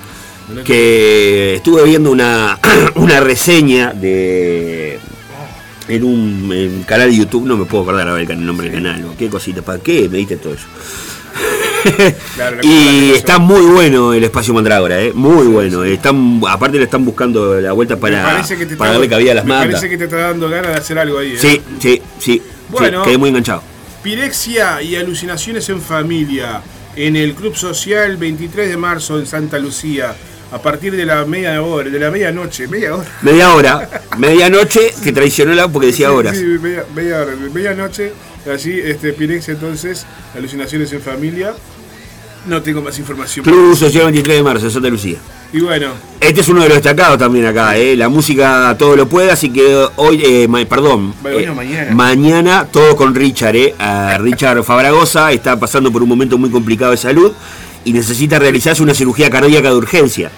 [0.65, 2.59] que estuve viendo una,
[2.95, 4.99] una reseña de
[5.89, 8.71] en un, en canal de YouTube, no me puedo acordar ahora el, can- el nombre
[8.71, 9.15] del canal, ¿no?
[9.19, 10.67] qué cosita, ¿para qué me diste todo eso?
[12.35, 15.13] Claro, y está muy bueno el espacio Mandrágora, ¿eh?
[15.13, 15.85] muy bueno.
[15.85, 19.35] Están, aparte le están buscando la vuelta para, parece que te para darle cabida a
[19.37, 21.33] las me parece que te está dando ganas de hacer algo ahí.
[21.33, 21.39] ¿eh?
[21.39, 22.43] Sí, sí, sí.
[22.69, 23.03] Bueno.
[23.03, 23.63] sí, quedé muy enganchado.
[24.03, 26.63] Pirexia y alucinaciones en familia
[26.97, 30.15] en el Club Social 23 de marzo en Santa Lucía
[30.53, 33.09] a partir de la media hora, de la medianoche, media hora.
[33.23, 36.37] Media hora, medianoche, que traicionó la porque decía Sí, horas.
[36.37, 38.13] Sí, media, media hora, medianoche,
[38.53, 41.55] así, este, Pirexia entonces, alucinaciones en familia.
[42.47, 43.45] No tengo más información.
[43.45, 45.19] Club Social 23 de marzo, Santa Lucía.
[45.53, 45.89] Y bueno,
[46.21, 47.97] Este es uno de los destacados también acá, ¿eh?
[47.97, 51.95] la música todo lo puede, así que hoy, eh, ma- perdón, Bueno, eh, mañana.
[51.95, 53.75] mañana todo con Richard, ¿eh?
[53.79, 57.33] A Richard Fabragosa está pasando por un momento muy complicado de salud
[57.85, 60.31] y necesita realizarse una cirugía cardíaca de urgencia.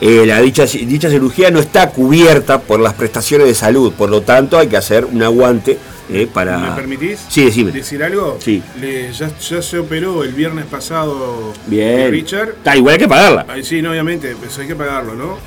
[0.00, 4.20] Eh, la dicha, dicha cirugía no está cubierta por las prestaciones de salud, por lo
[4.22, 5.78] tanto hay que hacer un aguante
[6.14, 6.26] ¿eh?
[6.26, 6.58] para...
[6.58, 7.20] ¿me permitís?
[7.28, 7.72] Sí, decime.
[7.72, 8.38] ¿Decir algo?
[8.40, 8.62] Sí.
[8.80, 12.10] Le- ya, ya se operó el viernes pasado Bien.
[12.10, 12.50] Richard.
[12.50, 13.46] Está igual hay que pagarla.
[13.48, 15.38] Ay, sí, no, obviamente, pues hay que pagarlo, ¿no?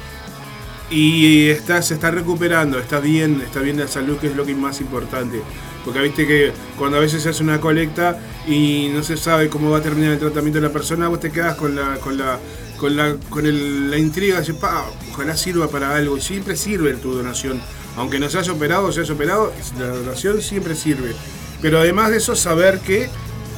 [0.89, 4.51] Y está, se está recuperando, está bien, está bien la salud, que es lo que
[4.51, 5.41] es más importante.
[5.83, 9.71] Porque viste que cuando a veces se hace una colecta y no se sabe cómo
[9.71, 12.39] va a terminar el tratamiento de la persona, vos te quedas con la, con la,
[12.77, 16.17] con la, con el- la intriga de decir, "Pa, ojalá sirva para algo.
[16.17, 17.59] Y siempre sirve tu donación.
[17.97, 21.13] Aunque no seas operado o seas operado, la donación siempre sirve.
[21.61, 23.09] Pero además de eso, saber que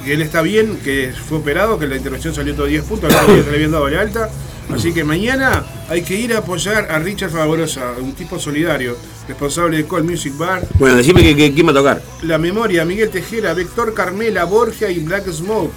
[0.05, 3.43] él está bien, que fue operado, que la intervención salió todo 10 puntos, al día
[3.43, 4.29] se le habían dado la alta.
[4.73, 9.77] Así que mañana hay que ir a apoyar a Richard Favorosa, un tipo solidario, responsable
[9.77, 10.61] de Call Music Bar.
[10.77, 12.01] Bueno, decime que, que- quién va a tocar.
[12.23, 15.73] La memoria, Miguel Tejera, Vector Carmela, Borgia y Black Smoke.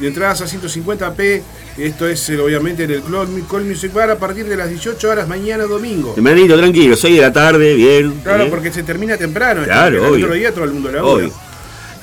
[0.00, 1.42] De entradas a 150p,
[1.78, 5.26] esto es eh, obviamente en el Call Music Bar a partir de las 18 horas
[5.26, 6.12] mañana domingo.
[6.12, 8.20] Tempranito, tranquilo, 6 de la tarde, bien.
[8.22, 8.48] Claro, ¿eh?
[8.50, 9.64] porque se termina temprano.
[9.64, 10.26] Claro, el obvio.
[10.26, 11.32] otro día todo el mundo la Obvio.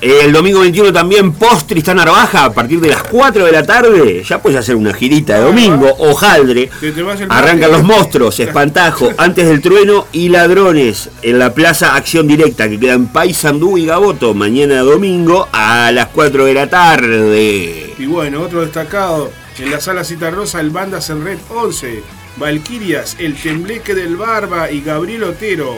[0.00, 4.22] El domingo 21 también post Tristán Arbaja a partir de las 4 de la tarde.
[4.22, 6.68] Ya puedes hacer una girita de domingo, hojaldre.
[7.04, 12.26] Vas el Arrancan los monstruos, espantajo, antes del trueno y ladrones en la Plaza Acción
[12.26, 17.83] Directa que queda en Paysandú y Gaboto mañana domingo a las 4 de la tarde.
[17.98, 22.02] Y bueno, otro destacado en la sala Cita Rosa, el Bandas en Red 11,
[22.36, 25.74] Valquirias, El Tembleque del Barba y Gabriel Otero.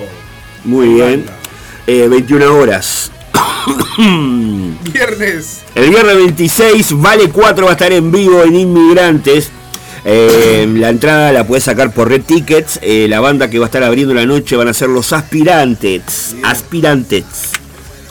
[0.64, 1.27] Muy bien.
[1.87, 3.12] Eh, 21 horas.
[4.93, 5.62] Viernes.
[5.75, 9.51] El viernes 26, Vale 4 va a estar en vivo en Inmigrantes.
[10.05, 12.79] Eh, la entrada la puedes sacar por Red Tickets.
[12.81, 16.37] Eh, la banda que va a estar abriendo la noche van a ser los Aspirantes.
[16.45, 17.25] Aspirantes.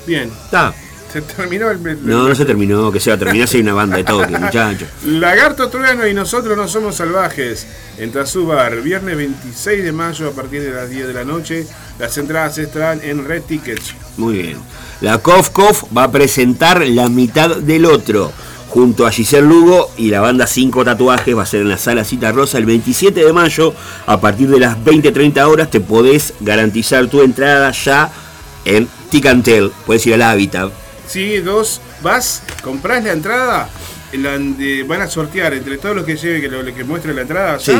[0.05, 0.29] Bien.
[0.45, 0.73] Está.
[1.15, 1.87] Se terminó el.
[1.87, 4.03] el- No, no se terminó, que se va a terminar si hay una banda de
[4.03, 4.89] toque, muchachos.
[5.05, 7.65] Lagarto Trueno y nosotros no somos salvajes.
[7.97, 11.65] En Tazubar, viernes 26 de mayo a partir de las 10 de la noche.
[11.99, 13.95] Las entradas estarán en Red Tickets.
[14.17, 14.57] Muy bien.
[14.99, 18.33] La Kof Kof va a presentar la mitad del otro.
[18.67, 22.03] Junto a Giselle Lugo y la banda 5 Tatuajes va a ser en la sala
[22.03, 23.73] Cita Rosa el 27 de mayo.
[24.05, 28.11] A partir de las 20-30 horas te podés garantizar tu entrada ya
[28.65, 29.71] en Ticantel.
[29.85, 30.73] Puedes ir al Hábitat.
[31.07, 31.81] Sí, dos.
[32.01, 33.69] Vas, comprás la entrada.
[34.13, 37.21] la- de- van a sortear entre todos los que lleve, que, lo, que muestre la
[37.23, 37.59] entrada.
[37.59, 37.73] Sí.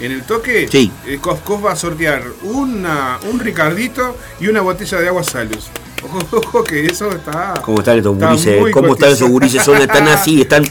[0.00, 0.92] En el toque, Sí.
[1.06, 5.68] eh, Coscos va a sortear una, un Ricardito y una botella de agua Salus.
[6.04, 7.54] Ojo, ojo, que eso está.
[7.62, 8.70] ¿Cómo están estos está gurises?
[8.72, 9.64] ¿Cómo están esos gurises?
[9.64, 10.64] Son, están así, están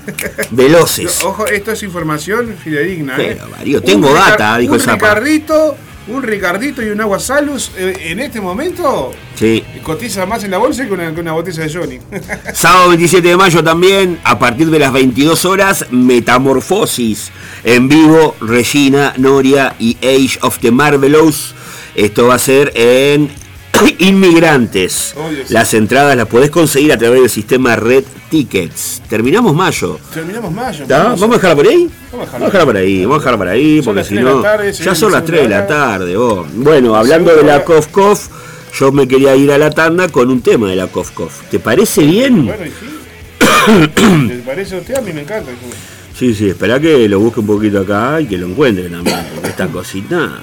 [0.51, 1.23] veloces.
[1.23, 3.15] Ojo, esto es información fidedigna.
[3.17, 3.49] Pero, ¿eh?
[3.51, 4.93] Mario, tengo Un data, dijo un Zapa.
[5.15, 5.75] Ricardito,
[6.09, 9.63] un Ricardito y un agua Salus eh, en este momento Sí.
[9.83, 11.99] cotiza más en la bolsa que una, que una botella de Johnny.
[12.53, 17.31] Sábado 27 de mayo también, a partir de las 22 horas, Metamorfosis.
[17.63, 21.53] En vivo, Regina, Noria y Age of the Marvelous.
[21.95, 23.29] Esto va a ser en
[23.99, 25.15] Inmigrantes.
[25.49, 29.01] Las entradas las podés conseguir a través del sistema Red Tickets.
[29.09, 29.99] Terminamos mayo.
[30.13, 30.85] Terminamos mayo.
[30.87, 31.19] Vamos.
[31.19, 31.89] ¿Vamos a dejarla por ahí?
[32.11, 32.65] Vamos a dejarla.
[32.65, 34.43] Por ahí, vamos a dejarla por ahí, porque si no.
[34.71, 36.47] Ya son la las 3 de la tarde, vos.
[36.53, 38.27] Bueno, hablando de la Kof Kof,
[38.77, 41.43] yo me quería ir a la tanda con un tema de la Kof Kof.
[41.49, 42.45] ¿Te parece bien?
[42.45, 42.97] Bueno, y sí.
[44.27, 44.95] ¿Le parece a usted?
[44.95, 45.51] A mí me encanta.
[46.17, 49.49] Sí, sí, espera que lo busque un poquito acá y que lo encuentre también, porque
[49.49, 50.41] esta cosita.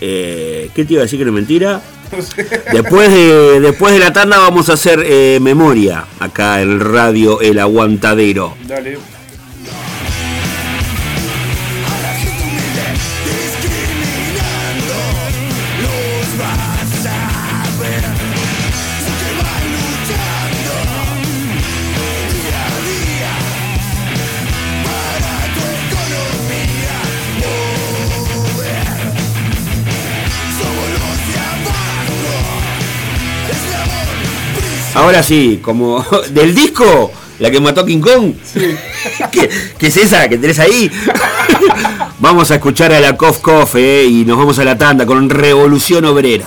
[0.00, 1.80] Eh, ¿Qué te iba a decir que no es mentira?
[2.72, 7.58] Después de, después de la tanda vamos a hacer eh, memoria acá en Radio El
[7.58, 8.56] Aguantadero.
[35.04, 38.32] Ahora sí, como del disco, la que mató a King Kong,
[39.30, 40.90] que, que es esa que tenés ahí.
[42.20, 45.28] vamos a escuchar a la Cof Cof eh, y nos vamos a la tanda con
[45.28, 46.46] Revolución Obrera.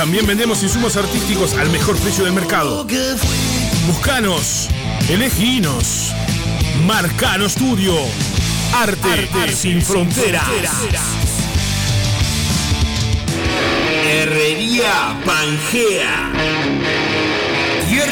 [0.00, 2.86] También vendemos insumos artísticos al mejor precio del mercado.
[3.86, 4.70] Buscanos,
[5.10, 6.14] eleginos.
[6.86, 7.94] Marcano Studio.
[8.72, 10.42] Arte, sin fronteras.
[14.06, 16.69] Herrería Pangea.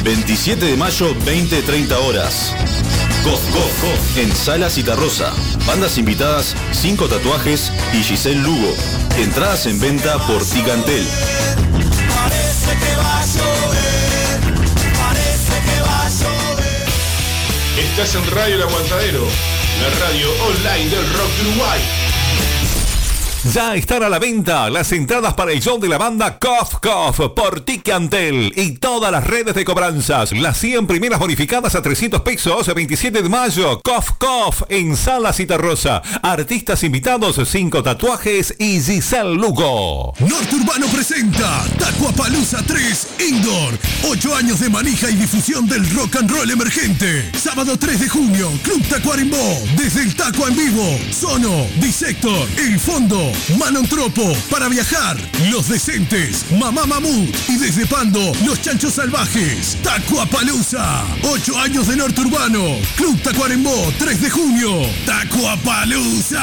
[0.07, 2.55] 27 de mayo, 20-30 horas.
[3.25, 4.21] Go, go, go.
[4.21, 5.33] En Sala Citarrosa.
[5.67, 8.73] Bandas invitadas, 5 tatuajes y Giselle Lugo.
[9.19, 11.05] Entradas en venta por Ticantel.
[12.15, 14.41] Parece que va a llover,
[14.97, 16.87] parece que va a llover.
[17.91, 19.25] Estás en Radio El Aguantadero,
[19.83, 22.06] la radio online del rock de Uruguay.
[23.53, 27.35] Ya están a la venta las entradas para el show de la banda Cough Cough
[27.35, 30.33] por Ticantel y todas las redes de cobranzas.
[30.33, 33.81] Las 100 primeras bonificadas a 300 pesos, 27 de mayo.
[33.83, 36.03] Cough Cough en Sala Citarrosa.
[36.23, 40.13] Artistas invitados, 5 tatuajes y Giselle Lugo.
[40.19, 43.79] Norte Urbano presenta Tacuapalooza 3 Indoor.
[44.11, 47.31] 8 años de manija y difusión del rock and roll emergente.
[47.39, 49.61] Sábado 3 de junio, Club Tacuarembó.
[49.77, 50.99] Desde el Taco en vivo.
[51.11, 54.35] Sono, Disector, El Fondo, Manontropo.
[54.51, 55.17] Para viajar,
[55.51, 57.35] Los Decentes, Mamá Mamut.
[57.49, 59.77] Y desde Pando, Los Chanchos Salvajes.
[59.83, 61.05] Tacuapalooza.
[61.23, 62.63] 8 años de Norte Urbano.
[62.97, 64.83] Club Tacuarembó, 3 de junio.
[65.05, 66.43] Tacuapalooza.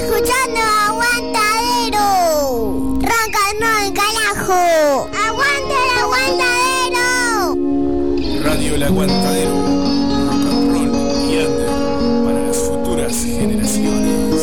[0.00, 2.04] Escuchando Aguantadero.
[3.00, 5.08] Ronca no el carajo.
[5.26, 7.04] Aguanta el aguantadero.
[8.44, 9.54] Radio El Aguantadero.
[9.54, 10.90] Rock and roll
[11.30, 11.70] y under
[12.24, 14.40] para las futuras generaciones.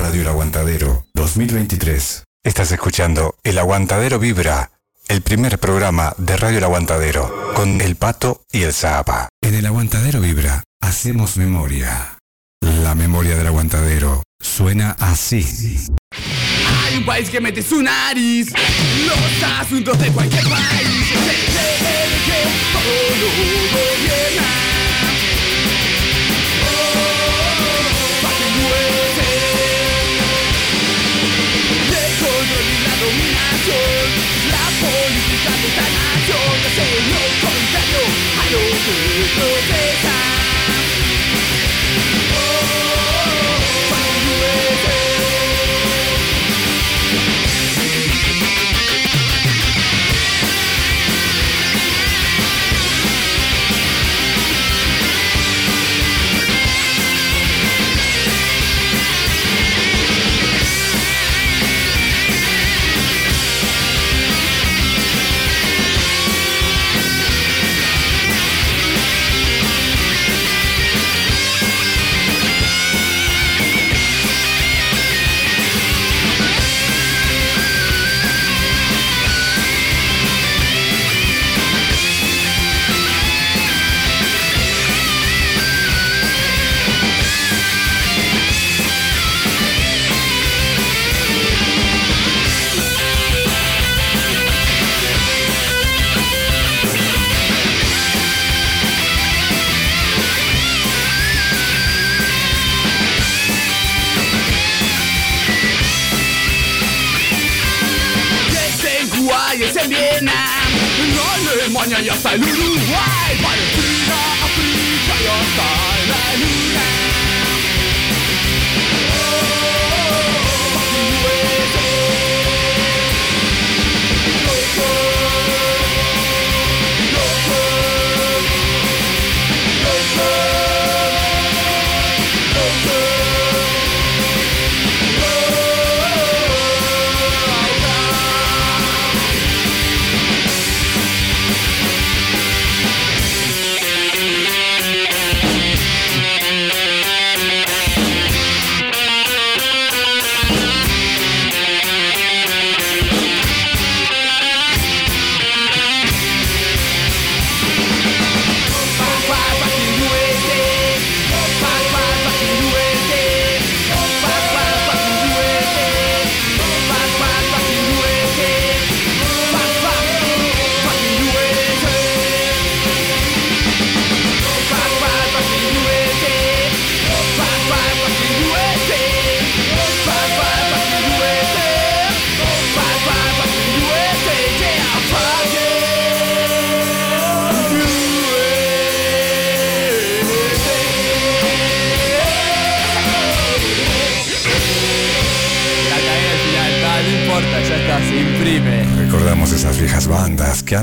[0.00, 2.24] Radio El Aguantadero 2023.
[2.42, 4.72] Estás escuchando El Aguantadero Vibra,
[5.08, 9.31] el primer programa de Radio El Aguantadero, con El Pato y el Zapa.
[9.42, 12.16] En El Aguantadero Vibra hacemos memoria.
[12.82, 15.44] La memoria del Aguantadero suena así.
[16.84, 18.52] Hay un país que mete su nariz.
[19.04, 20.88] Los asuntos de cualquier país.
[22.24, 23.52] Que todo.
[31.90, 34.06] El control y la dominación.
[34.52, 36.11] La política de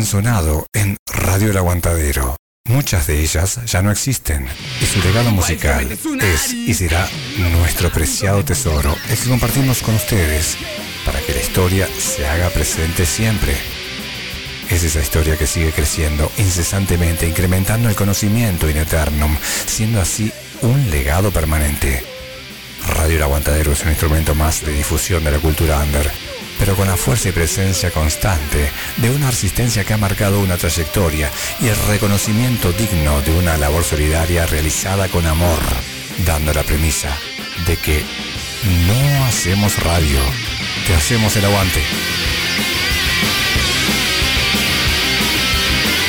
[0.10, 2.36] sonado en Radio El Aguantadero.
[2.66, 4.48] Muchas de ellas ya no existen
[4.82, 5.88] y su legado musical
[6.20, 7.08] es y será
[7.38, 10.58] nuestro preciado tesoro, el que compartimos con ustedes
[11.06, 13.56] para que la historia se haga presente siempre.
[14.72, 19.38] Es esa historia que sigue creciendo incesantemente, incrementando el conocimiento in eternum,
[19.68, 20.32] siendo así
[20.64, 22.04] un legado permanente.
[22.96, 26.12] Radio El Aguantadero es un instrumento más de difusión de la cultura under,
[26.60, 31.32] pero con la fuerza y presencia constante de una resistencia que ha marcado una trayectoria
[31.62, 35.60] y el reconocimiento digno de una labor solidaria realizada con amor,
[36.26, 37.18] dando la premisa
[37.66, 38.04] de que
[38.88, 40.20] no hacemos radio,
[40.86, 41.82] que hacemos el aguante.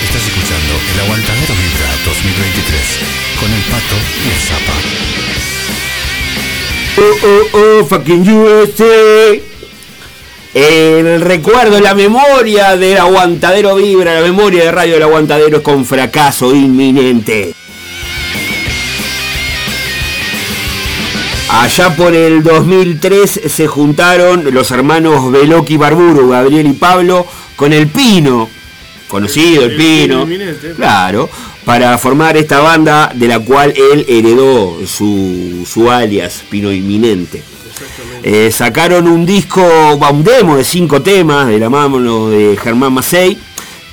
[0.05, 2.99] Estás escuchando El Aguantadero Vibra 2023
[3.39, 4.75] con el Pato y el Zapa.
[6.99, 9.50] Oh, oh, oh, fucking USA.
[10.53, 15.85] El recuerdo, la memoria del aguantadero vibra, la memoria de radio del aguantadero es con
[15.85, 17.55] fracaso inminente.
[21.49, 27.87] Allá por el 2003 se juntaron los hermanos Veloki Barburo, Gabriel y Pablo, con el
[27.87, 28.49] Pino,
[29.07, 30.27] conocido el Pino,
[30.75, 31.31] claro,
[31.65, 37.43] para formar esta banda de la cual él heredó su, su alias, Pino Inminente.
[38.23, 39.63] Eh, sacaron un disco,
[39.99, 43.39] va, un demo de cinco temas de la mano de Germán Macei,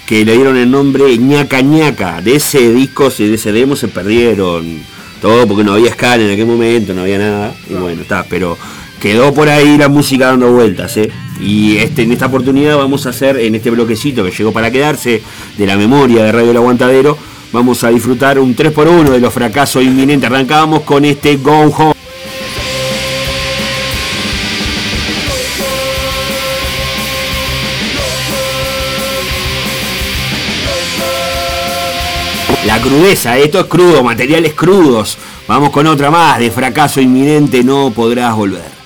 [0.06, 2.22] que le dieron el nombre ñaca ñaca.
[2.22, 4.82] De ese disco, de ese demo se perdieron
[5.22, 7.54] todo porque no había escala en aquel momento, no había nada.
[7.70, 8.58] Y bueno, está, pero
[9.00, 11.12] quedó por ahí la música dando vueltas, ¿eh?
[11.40, 15.22] Y este, en esta oportunidad vamos a hacer, en este bloquecito que llegó para quedarse,
[15.58, 17.18] de la memoria de Radio El Aguantadero,
[17.52, 20.30] vamos a disfrutar un 3x1 de los fracasos inminentes.
[20.30, 21.97] Arrancábamos con este Go Home.
[32.82, 35.18] Crudeza, esto es crudo, materiales crudos.
[35.48, 38.77] Vamos con otra más, de fracaso inminente no podrás volver.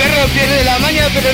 [0.00, 1.28] Perro, pierde la maña, pero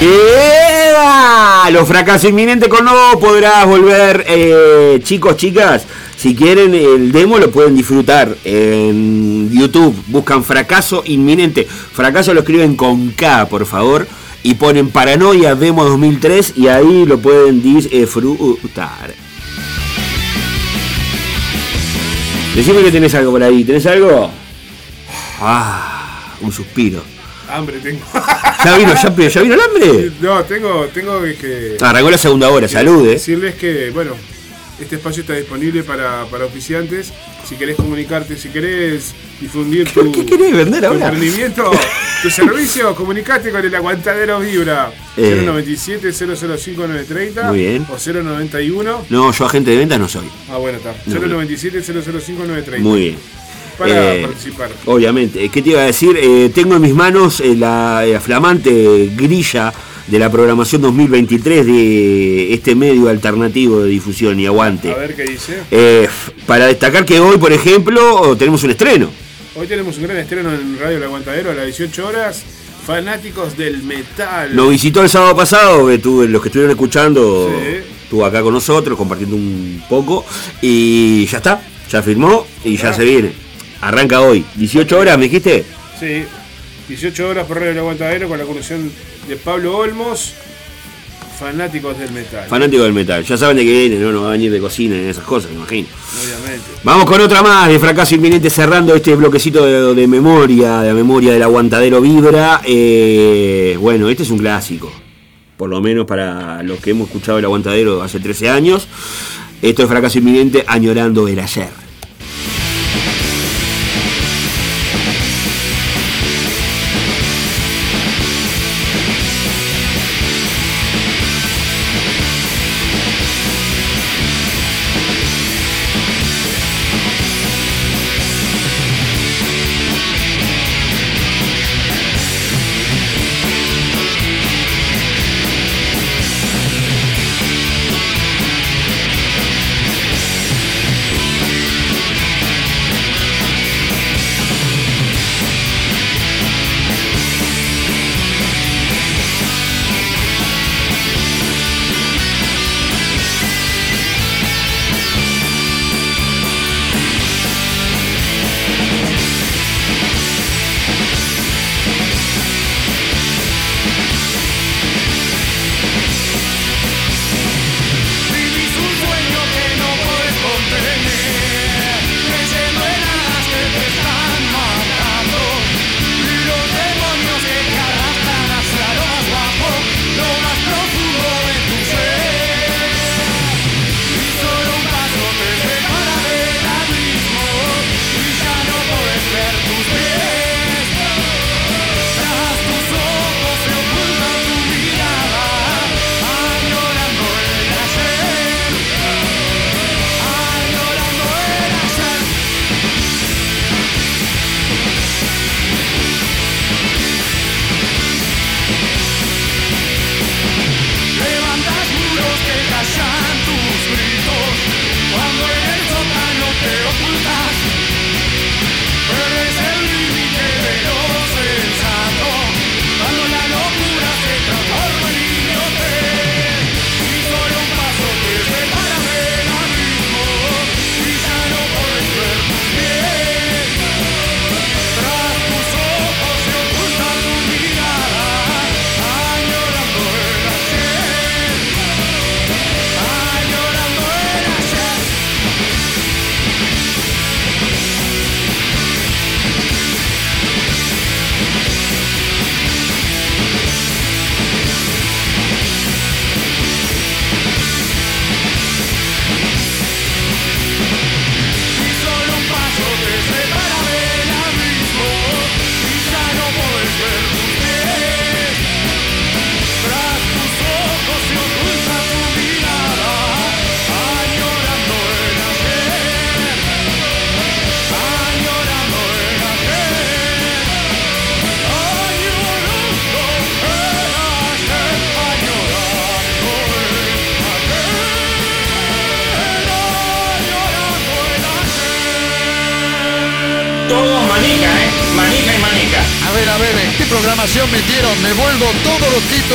[0.00, 1.70] ¡Eva!
[1.70, 4.24] Los fracasos inminentes con no podrás volver.
[4.26, 5.84] Eh, chicos, chicas,
[6.16, 9.94] si quieren el demo lo pueden disfrutar en YouTube.
[10.08, 11.64] Buscan fracaso inminente.
[11.64, 14.08] Fracaso lo escriben con K, por favor.
[14.42, 19.14] Y ponen Paranoia Demo 2003 y ahí lo pueden disfrutar.
[22.56, 23.62] Decime que tenés algo por ahí.
[23.62, 24.41] ¿Tenés algo?
[25.44, 27.02] Ah, un suspiro.
[27.48, 28.00] Hambre tengo.
[28.64, 30.12] ¿Ya vino, ya, ya vino el hambre?
[30.20, 31.76] No, tengo, tengo que.
[31.80, 33.10] Arrancó la segunda hora, salud, eh.
[33.14, 34.12] Decirles que, bueno,
[34.80, 37.12] este espacio está disponible para, para oficiantes.
[37.46, 41.06] Si querés comunicarte, si querés difundir tu, ¿Qué querés vender tu ahora?
[41.08, 41.70] emprendimiento,
[42.22, 44.92] tu servicio, comunicate con el aguantadero Vibra.
[45.16, 45.42] Eh.
[45.44, 47.86] 097 005 930 Muy bien.
[47.90, 50.28] o 091 No, yo agente de ventas no soy.
[50.48, 50.94] Ah, bueno, está.
[51.06, 51.26] No, no.
[51.26, 53.18] 097 005 930 Muy bien.
[53.78, 54.70] Para Eh, participar.
[54.86, 55.48] Obviamente.
[55.48, 56.16] ¿Qué te iba a decir?
[56.20, 59.72] Eh, tengo en mis manos eh, la, la flamante grilla
[60.06, 64.90] de la programación 2023 de este medio alternativo de difusión y aguante.
[64.90, 65.58] A ver qué dice.
[65.70, 66.08] Eh,
[66.46, 69.10] para destacar que hoy, por ejemplo, tenemos un estreno.
[69.54, 72.42] Hoy tenemos un gran estreno en Radio El Aguantadero a las 18 horas.
[72.86, 74.56] Fanáticos del metal.
[74.56, 77.76] Nos visitó el sábado pasado, que los que estuvieron escuchando, Sí.
[78.04, 80.24] estuvo acá con nosotros, compartiendo un poco.
[80.60, 83.32] Y ya está, ya firmó y ya se viene.
[83.82, 84.44] Arranca hoy.
[84.54, 85.64] 18 horas, me dijiste.
[85.98, 86.24] Sí,
[86.88, 88.90] 18 horas por Radio del Aguantadero con la conducción
[89.28, 90.34] de Pablo Olmos,
[91.38, 92.48] fanáticos del metal.
[92.48, 93.24] Fanático del metal.
[93.24, 94.12] Ya saben de qué viene, ¿no?
[94.12, 95.88] No va a venir de cocina ni esas cosas, me imagino.
[96.24, 96.70] Obviamente.
[96.84, 101.32] Vamos con otra más de fracaso inminente cerrando este bloquecito de, de memoria, de memoria
[101.32, 102.60] del aguantadero vibra.
[102.64, 104.92] Eh, bueno, este es un clásico.
[105.56, 108.86] Por lo menos para los que hemos escuchado el aguantadero hace 13 años.
[109.60, 111.91] Esto es fracaso inminente añorando el ayer.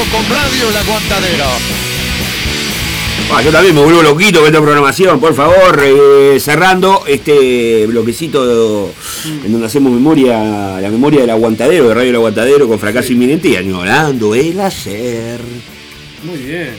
[0.05, 1.45] Con Radio El Aguantadero.
[3.31, 8.93] Ah, yo también me vuelvo loquito con esta programación, por favor, eh, cerrando este bloquecito
[9.43, 13.49] en donde hacemos memoria, la memoria del aguantadero, de Radio El Aguantadero con fracaso inminente
[13.49, 15.41] y añorando el ayer.
[16.23, 16.75] Muy bien.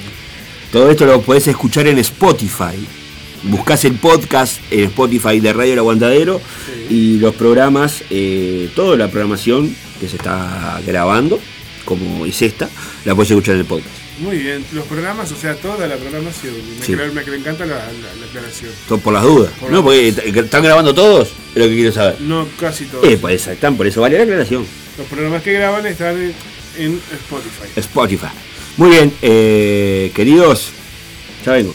[0.70, 2.86] Todo esto lo podés escuchar en Spotify.
[3.42, 6.40] Buscás el podcast en Spotify de Radio El Aguantadero
[6.88, 11.40] y los programas, eh, toda la programación que se está grabando,
[11.89, 12.69] como es esta,
[13.06, 13.89] la podés escuchar en el podcast.
[14.20, 14.62] Muy bien.
[14.73, 16.52] Los programas, o sea, toda la programación.
[16.78, 16.93] Me, Sí.
[16.97, 18.70] me- me encanta la, la- la aclaración.
[18.89, 19.52] Todo por las dudas.
[19.59, 19.82] Por ¿No?
[19.82, 22.20] Porque están grabando todos, es lo que quiero saber.
[22.20, 23.05] No, casi todos.
[23.09, 24.66] Eh, pues están, por eso vale la aclaración.
[24.98, 26.35] Los programas que graban están en,
[26.77, 27.69] en Spotify.
[27.77, 28.27] Spotify.
[28.77, 30.70] Muy bien, eh, queridos,
[31.47, 31.74] ya vengo.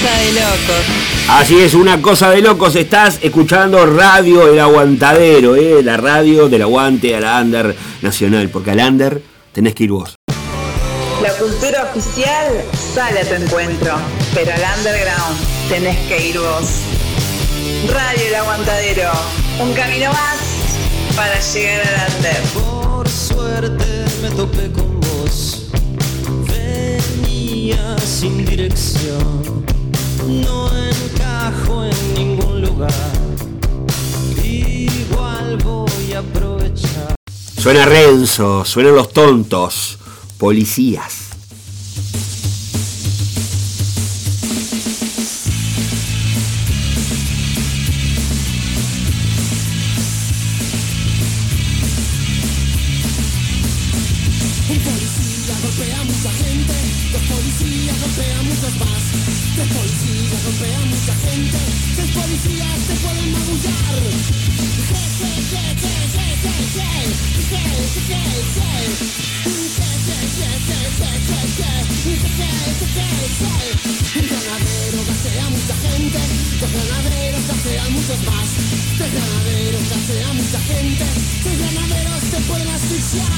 [0.00, 0.84] Cosa de locos.
[1.28, 2.76] Así es, una cosa de locos.
[2.76, 5.82] Estás escuchando Radio El Aguantadero, ¿eh?
[5.82, 8.48] la radio del aguante a la Under Nacional.
[8.48, 9.22] Porque al Under
[9.52, 10.16] tenés que ir vos.
[11.22, 12.64] La cultura oficial
[12.94, 13.94] sale a tu encuentro,
[14.34, 16.70] pero al underground tenés que ir vos.
[17.92, 19.10] Radio El Aguantadero,
[19.60, 20.38] un camino más
[21.14, 22.42] para llegar al under.
[22.54, 23.84] Por suerte
[24.22, 25.66] me topé con vos.
[26.48, 29.60] Venía sin dirección.
[30.26, 32.92] No encajo en ningún lugar.
[34.44, 37.14] Igual voy a aprovechar.
[37.58, 39.98] Suena Renzo, suenan los tontos,
[40.38, 41.29] policías.
[62.42, 63.30] policías te pueden
[75.06, 76.18] casea mucha gente,
[76.60, 78.48] dos ganaderos casea a muchos más.
[78.96, 81.04] Tres ganaderos casea a mucha gente,
[81.42, 83.30] tres ganaderos te pueden asfixiar.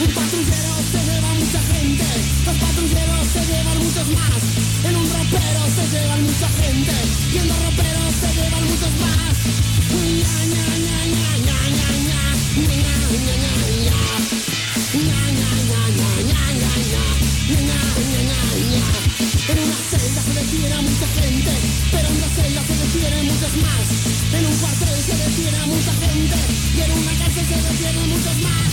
[0.00, 2.04] Un patrullero se lleva mucha gente,
[2.46, 4.42] los patrulleros se llevan muchos más.
[4.84, 6.92] En un ropero se llevan mucha gente,
[7.32, 9.20] y en dos roperos se llevan muchos más.
[23.52, 26.36] En un cuartel se detiene a mucha gente
[26.72, 28.70] y en una cárcel se detiene a muchos más.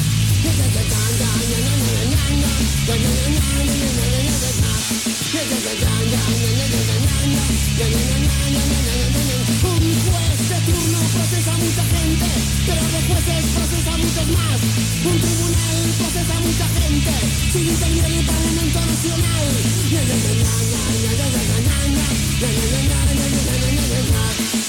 [9.64, 12.28] Un juez de turno procesa a mucha gente,
[12.68, 14.62] pero los jueces procesa a muchos más.
[15.06, 17.14] Un tribunal procesa a mucha gente,
[17.52, 17.66] sin
[18.06, 19.38] el Parlamento Nacional.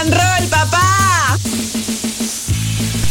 [0.00, 1.36] and roll, papá.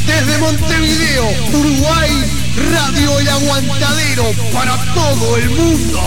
[0.08, 2.26] Desde Montevideo, Uruguay,
[2.72, 6.00] Radio El Aguantadero para todo el mundo.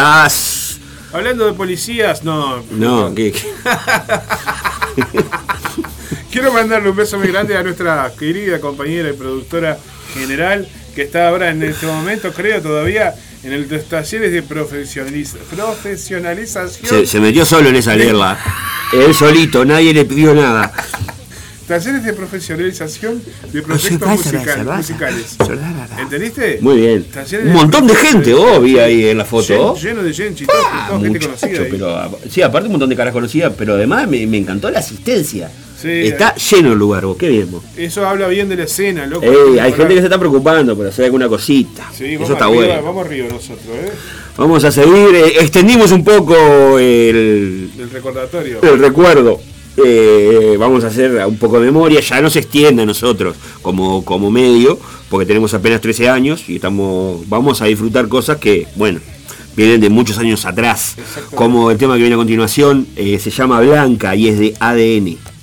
[1.11, 2.63] Hablando de policías, no.
[2.71, 3.34] No, ¿qué?
[3.34, 3.45] qué?
[6.31, 9.77] Quiero mandarle un beso muy grande a nuestra querida compañera y productora
[10.13, 13.13] general que está ahora en este momento, creo todavía,
[13.48, 16.86] en el de talleres de profesionaliza- profesionalización.
[16.90, 18.38] Se, se metió solo en esa leerla.
[18.91, 20.74] Él solito, nadie le pidió nada.
[21.65, 23.22] Talleres de profesionalización
[23.52, 25.36] de proyectos musical- musicales.
[25.98, 26.60] ¿Entendiste?
[26.61, 27.03] Muy bien.
[27.06, 29.48] Talleres Un montón de gente, oh, vi ahí en la foto.
[29.76, 31.30] Lleno, lleno de gente, gente conocida.
[31.48, 31.68] Muchacho, ahí.
[31.72, 34.80] pero a- sí, aparte un montón de caras conocidas, pero además me, me encantó la
[34.80, 35.49] asistencia.
[35.79, 37.63] Sí, Está lleno el lugar, vos, qué bien vos.
[37.77, 39.25] Eso habla bien de la escena, loco.
[39.25, 41.87] Ey, hay gente que se está preocupando por hacer alguna cosita.
[41.95, 42.83] Sí, Eso está arriba, bueno.
[42.83, 43.91] Vamos arriba nosotros, ¿eh?
[44.37, 48.59] Vamos a seguir, eh, extendimos un poco el, recordatorio.
[48.61, 49.39] el recuerdo.
[49.85, 54.03] Eh, vamos a hacer un poco de memoria, ya no se extiende a nosotros como,
[54.03, 58.99] como medio, porque tenemos apenas 13 años y estamos, vamos a disfrutar cosas que, bueno,
[59.55, 60.95] vienen de muchos años atrás,
[61.35, 65.36] como el tema que viene a continuación, eh, se llama Blanca y es de ADN.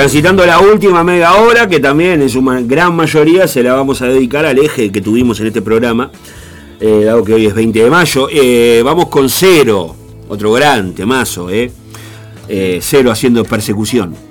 [0.00, 4.06] Transitando la última media hora, que también en su gran mayoría se la vamos a
[4.06, 6.10] dedicar al eje que tuvimos en este programa,
[6.80, 8.26] eh, dado que hoy es 20 de mayo.
[8.32, 9.94] Eh, vamos con Cero,
[10.26, 11.70] otro gran temazo, ¿eh?
[12.48, 14.29] Eh, Cero haciendo persecución.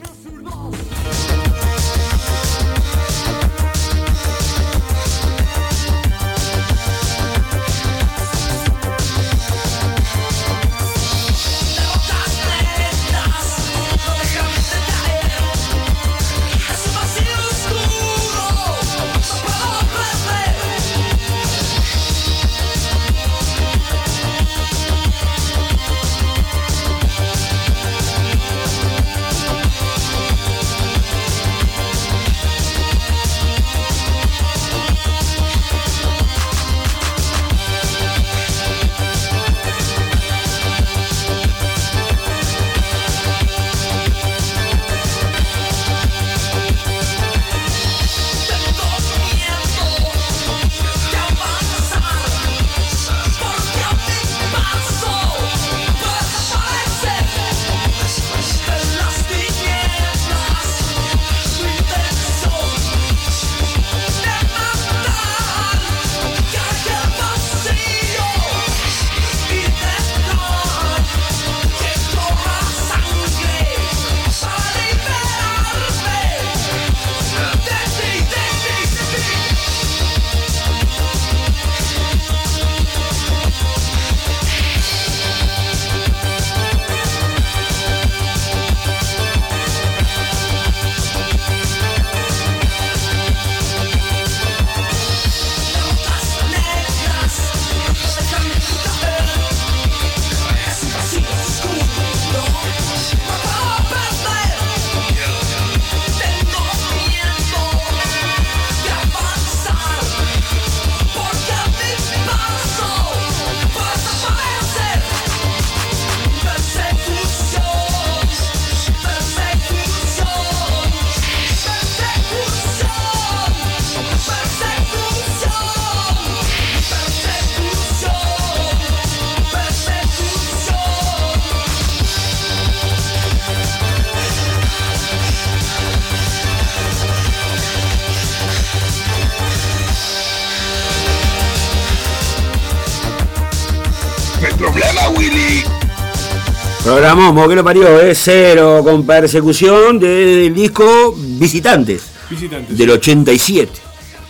[147.29, 152.03] Que lo parió, es cero con persecución del disco Visitantes.
[152.29, 152.75] Visitantes.
[152.77, 153.71] Del 87.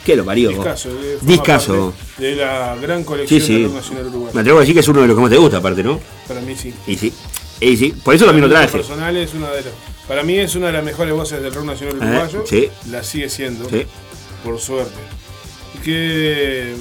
[0.05, 0.49] Que lo parió.
[0.49, 1.93] Discaso, eh, Discaso.
[2.17, 3.63] De la gran colección Sí, sí.
[3.63, 4.33] rock nacional uruguayo.
[4.33, 5.99] Me atrevo a decir que es uno de los que más te gusta, aparte, ¿no?
[6.27, 6.73] Para mí sí.
[6.87, 7.13] Y sí.
[7.61, 7.93] Y sí.
[8.03, 8.67] Por eso también lo traje.
[8.77, 9.73] personal es una de las-
[10.07, 12.43] para mí es una de las mejores voces del rock nacional Eh, uruguayo.
[12.47, 12.69] sí.
[12.91, 13.69] La sigue siendo.
[13.69, 13.85] Sí.
[14.43, 14.95] Por suerte.
[15.75, 16.75] Y que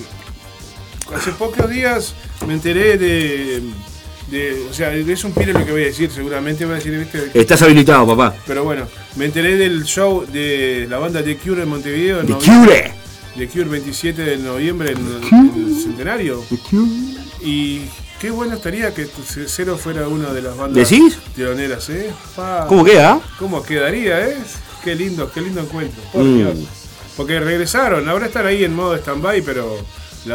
[1.14, 2.14] hace pocos días
[2.46, 3.62] me enteré de.
[4.30, 6.98] De- o sea, es un pire lo que voy a decir, seguramente voy a decir,
[6.98, 7.30] ¿viste?
[7.34, 8.34] Estás habilitado, papá.
[8.46, 8.86] Pero bueno,
[9.16, 12.20] me enteré del show de la banda The Cure en Montevideo.
[12.20, 12.32] en The.
[12.34, 12.92] Cure.
[13.36, 14.98] The Cure 27 de noviembre en,
[15.34, 16.42] en el centenario.
[17.40, 17.82] Y
[18.20, 19.06] qué bueno estaría que
[19.46, 21.16] Cero fuera una de las bandas ¿Decís?
[21.36, 22.10] pioneras, ¿eh?
[22.34, 22.66] Pa.
[22.68, 23.20] ¿Cómo queda?
[23.38, 24.36] ¿Cómo quedaría, eh?
[24.84, 26.02] Qué lindo, qué lindo encuentro.
[26.12, 26.36] Por Mm.
[26.36, 26.54] Dios.
[27.16, 29.76] Porque regresaron, ahora están ahí en modo stand-by, pero.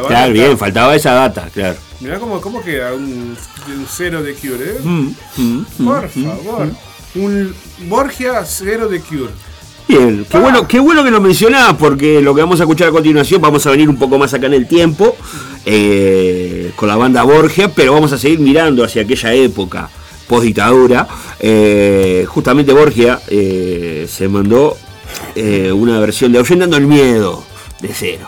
[0.01, 1.77] Claro, bien, faltaba esa data, claro.
[1.99, 3.37] Mirá cómo, cómo queda un,
[3.67, 4.79] un cero de Cure, ¿eh?
[4.83, 6.69] Mm, mm, mm, Por mm, favor.
[7.15, 7.55] Un
[7.87, 9.31] Borgia cero de Cure.
[9.87, 12.91] Bien, qué bueno, qué bueno que lo mencionás, porque lo que vamos a escuchar a
[12.91, 15.15] continuación, vamos a venir un poco más acá en el tiempo,
[15.65, 19.89] eh, con la banda Borgia, pero vamos a seguir mirando hacia aquella época,
[20.27, 21.07] post dictadura.
[21.39, 24.77] Eh, justamente Borgia eh, se mandó
[25.73, 27.43] una versión de Ahuyentando el Miedo,
[27.81, 28.27] de cero.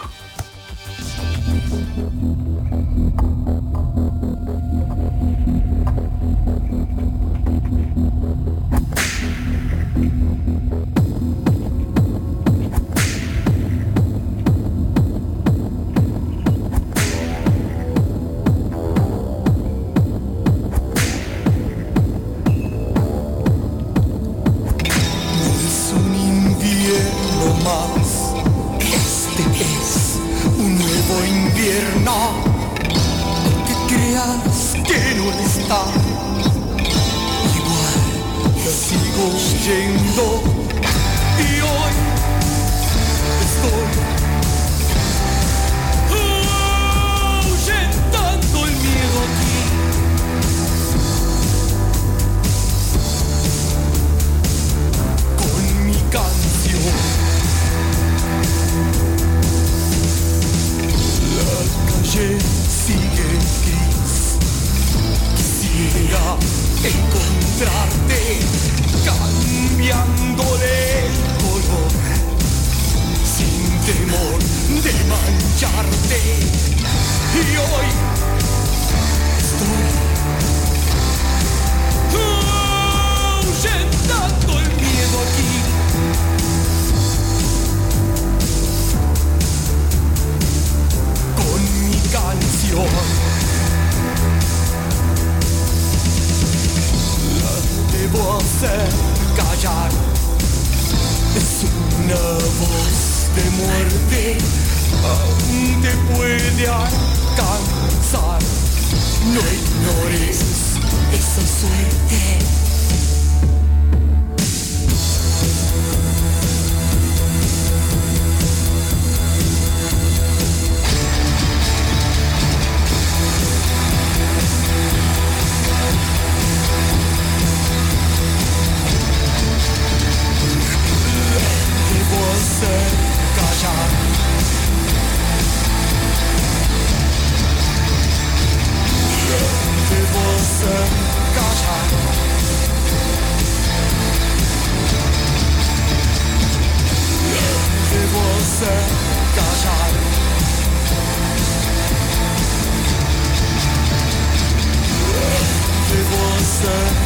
[156.68, 157.05] answer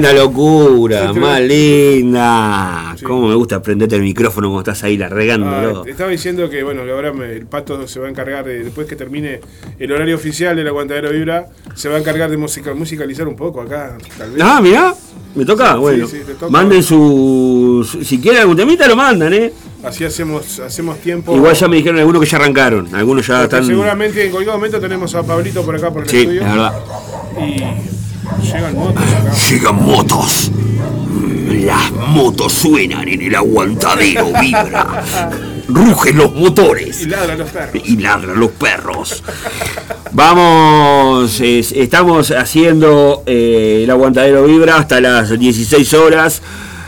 [0.00, 2.96] Tremenda locura, más linda.
[3.04, 5.80] Cómo me gusta aprenderte el micrófono cuando estás ahí largándolo.
[5.80, 8.44] Ah, te estaba diciendo que bueno, que ahora me- el pato se va a encargar
[8.44, 9.40] de, después que termine
[9.78, 13.60] el horario oficial del aguantadero vibra, se va a encargar de musica- musicalizar un poco
[13.60, 13.98] acá.
[14.16, 14.42] Tal vez.
[14.44, 14.94] Ah, mirá,
[15.34, 15.72] me toca.
[15.74, 16.48] Sí, bueno, sí, toca.
[16.48, 19.52] manden su, su- Si quieren algún temita, lo mandan, ¿eh?
[19.82, 21.34] Así hacemos, hacemos tiempo.
[21.34, 22.94] Igual ya me dijeron algunos que ya arrancaron.
[22.94, 23.66] Algunos ya Porque están.
[23.66, 26.42] Seguramente en cualquier momento tenemos a Pablito por acá por el Sí, estudio.
[26.42, 26.72] la verdad.
[27.40, 27.97] Y
[28.42, 29.32] llegan motos acá.
[29.50, 30.50] Llegan motos.
[31.64, 35.04] Las motos suenan en el aguantadero, vibra.
[35.68, 37.02] Rugen los motores.
[37.02, 37.82] Y ladran los perros.
[37.84, 39.22] y ladran los perros.
[40.12, 46.42] Vamos, es- estamos haciendo eh, el aguantadero vibra hasta las 16 horas.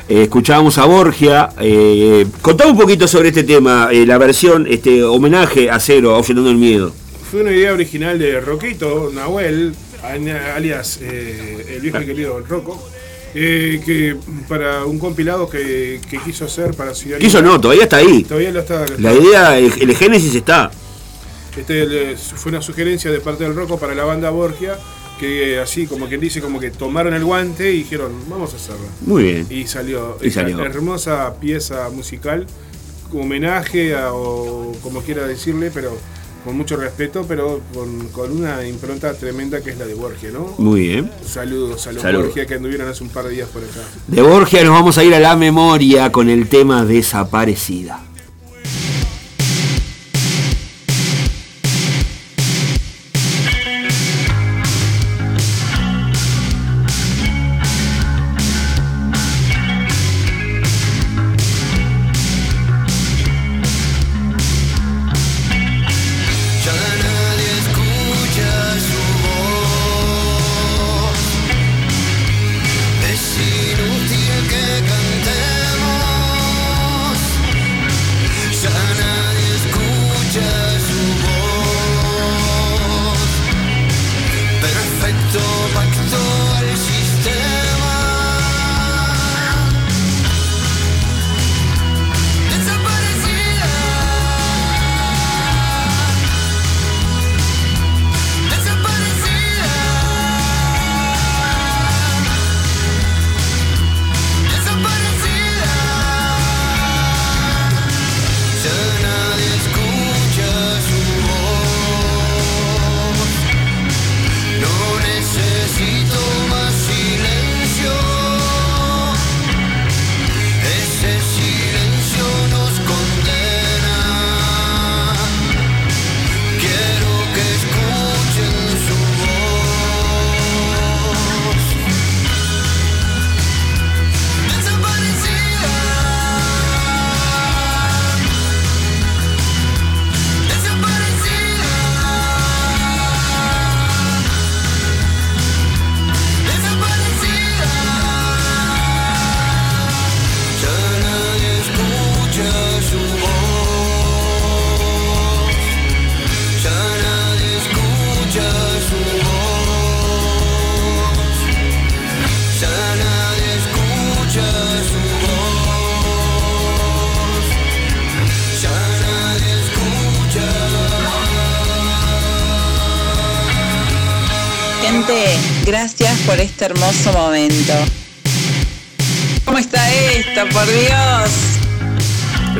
[0.08, 1.50] Eh, escuchábamos a Borgia.
[1.60, 6.50] Eh, contame un poquito sobre este tema, eh, la versión, este homenaje a Cero, Ahuyentando
[6.50, 6.92] el Miedo.
[7.30, 9.72] Fue una idea original de Roquito, Nahuel,
[10.02, 12.82] alias eh, el viejo y querido Rocco,
[13.34, 14.16] eh, que
[14.48, 18.24] para un compilado que, que quiso hacer para Ciudad Quiso no, todavía está ahí.
[18.24, 18.86] Todavía lo está.
[18.86, 20.70] lo La idea, el, el génesis está.
[21.56, 24.78] Este le- fue una sugerencia de parte del Rocco para la banda Borgia,
[25.18, 28.86] que así como quien dice, como que tomaron el guante y dijeron, vamos a hacerlo.
[29.02, 29.46] Muy bien.
[29.50, 30.16] Y salió.
[30.22, 30.64] Y esta salió.
[30.64, 32.46] hermosa pieza musical,
[33.12, 35.96] homenaje a, o como quiera decirle, pero
[36.44, 40.54] con mucho respeto, pero con, con una impronta tremenda que es la de Borgia, ¿no?
[40.58, 41.10] Muy bien.
[41.24, 42.26] Saludos a los Saludos.
[42.26, 43.80] Borgia que anduvieron hace un par de días por acá.
[44.06, 48.00] De Borgia nos vamos a ir a la memoria con el tema desaparecida.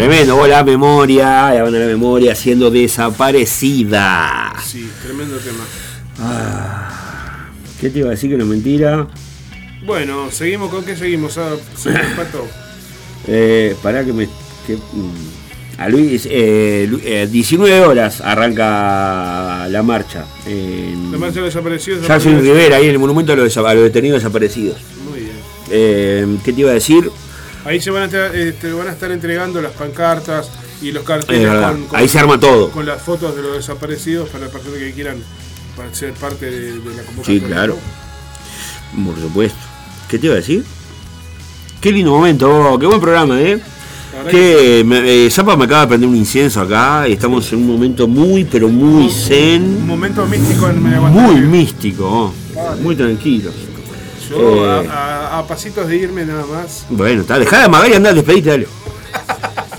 [0.01, 4.53] Tremendo, vos la memoria, la banda de la memoria siendo desaparecida.
[4.65, 5.65] Sí, tremendo tema.
[6.21, 7.49] Ah,
[7.79, 9.07] ¿Qué te iba a decir que no es mentira?
[9.85, 12.47] Bueno, seguimos con qué seguimos, ah, señor Pato.
[13.29, 14.27] Eh, pará que me.
[14.67, 20.25] que, mm, a Luis, eh, Lu- eh, 19 horas arranca la marcha.
[20.47, 22.07] en La marcha de desaparecidos.
[22.07, 24.79] Jackson Rivera, ahí en el monumento a los, desa- a los detenidos desaparecidos.
[25.11, 25.33] Muy bien.
[25.71, 27.11] Eh, ¿Qué te iba a decir?
[27.71, 30.51] Ahí se van a, estar, este, van a estar entregando las pancartas
[30.83, 32.69] y los carteles Es verdad, ahí se arma todo.
[32.71, 35.19] con las fotos de los desaparecidos para las personas que quieran
[35.77, 37.25] para ser parte de, de la convocatoria.
[37.25, 37.77] Sí, claro.
[39.05, 39.59] Por supuesto.
[40.09, 40.65] ¿Qué te iba a decir?
[41.81, 43.61] Qué lindo momento, oh, qué buen programa, ¿eh?
[44.29, 47.69] Que me- eh, Zapa me acaba de prender un incienso acá y estamos en un
[47.69, 53.53] momento muy, pero muy Un zen, momento místico en Media muy místico, oh, muy tranquilo.
[54.31, 56.87] Yo Eh, a, a- a pasitos de irme nada más.
[56.89, 58.67] Bueno, está, dejá de amagar y andá, despedite, dale.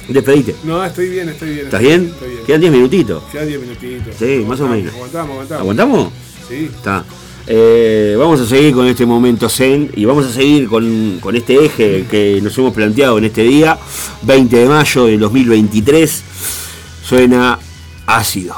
[0.10, 0.56] Despedite.
[0.66, 1.66] No, estoy bien, estoy bien.
[1.66, 2.06] ¿Estás bien?
[2.14, 2.46] Estoy bien.
[2.46, 3.24] Quedan 10 minutitos.
[3.32, 4.16] Quedan 10 minutitos.
[4.20, 4.94] Sí, más o menos.
[4.94, 5.62] Aguantamos, aguantamos.
[5.62, 6.10] ¿Aguantamos?
[6.50, 6.70] Sí.
[6.76, 7.06] Está.
[7.48, 11.66] Eh, vamos a seguir con este momento zen y vamos a seguir con, con este
[11.66, 13.80] eje que nos hemos planteado en este día,
[14.24, 16.24] 20 de mayo del 2023.
[17.04, 17.58] Suena
[18.06, 18.56] ácido.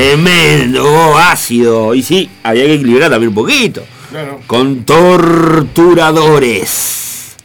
[0.00, 1.94] tremendo, ácido.
[1.94, 3.84] Y sí, había que equilibrar también un poquito.
[4.46, 7.36] Con torturadores.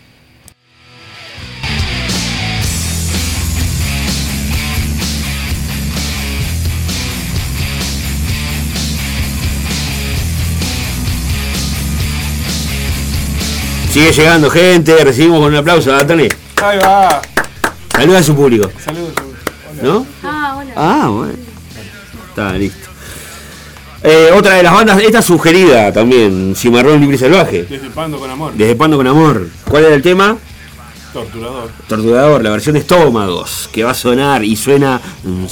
[13.91, 16.27] Sigue llegando gente, recibimos con un aplauso a Tony.
[16.61, 17.21] Ahí va.
[17.89, 18.69] Saluda a su público.
[18.83, 19.13] Saludos.
[19.81, 20.05] ¿No?
[20.23, 20.73] Ah, hola.
[20.75, 21.54] Ah, bueno.
[22.35, 22.89] Está listo.
[24.03, 27.63] Eh, otra de las bandas, esta sugerida también, Cimarrón Libre y Salvaje.
[27.63, 28.53] Desde Pando con Amor.
[28.53, 29.47] Desde Pando con Amor.
[29.63, 30.37] ¿Cuál era el tema?
[31.13, 31.69] Torturador.
[31.87, 35.47] Torturador, la versión de Estómagos, que va a sonar y suena un.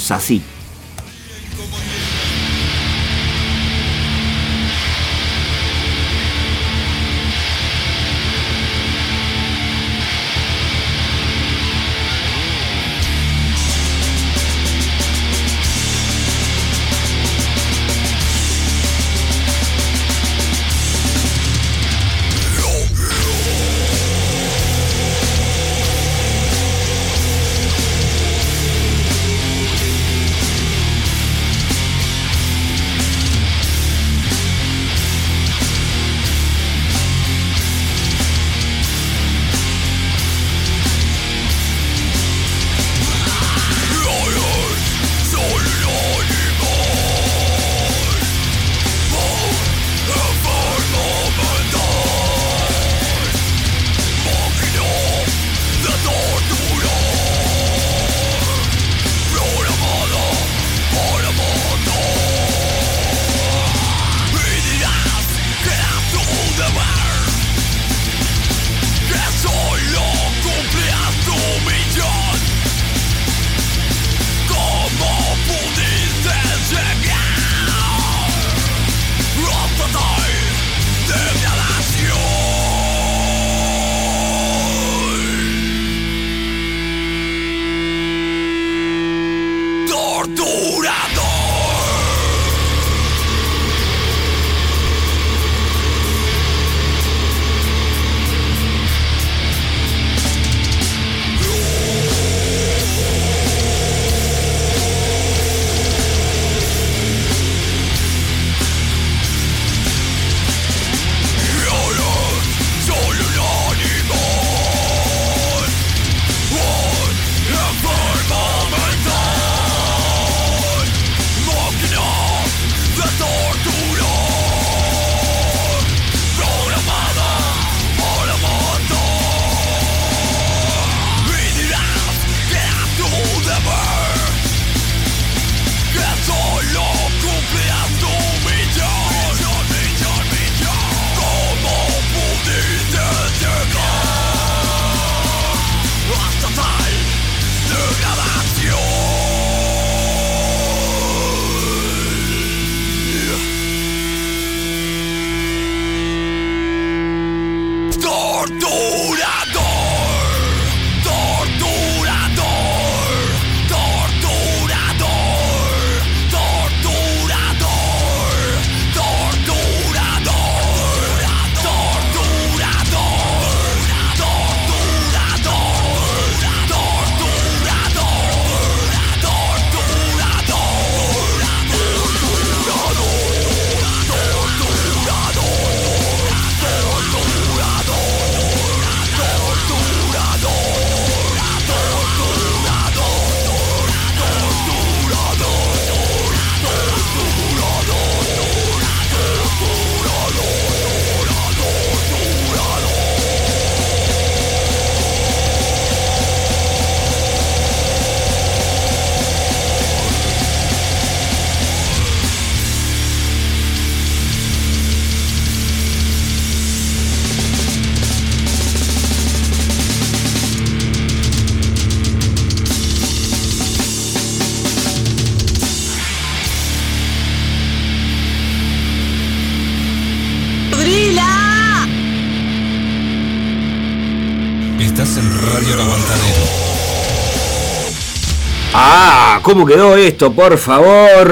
[239.44, 240.32] ¿Cómo quedó esto?
[240.32, 241.28] Por favor.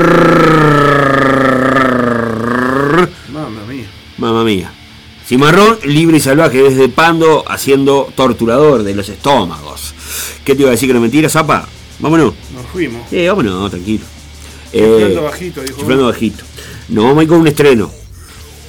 [3.32, 3.86] Mamma mía.
[4.18, 4.72] Mamma mía.
[5.26, 9.94] Cimarrón, libre y salvaje desde Pando, haciendo torturador de los estómagos.
[10.44, 11.66] ¿Qué te iba a decir que no mentira, Zapa?
[12.00, 12.34] Vámonos.
[12.54, 13.10] Nos fuimos.
[13.12, 14.04] Eh, vámonos, tranquilo.
[14.70, 16.44] Chiflando Eh, bajito, dijo chiflando bajito.
[16.90, 17.90] Nos vamos a ir con un estreno.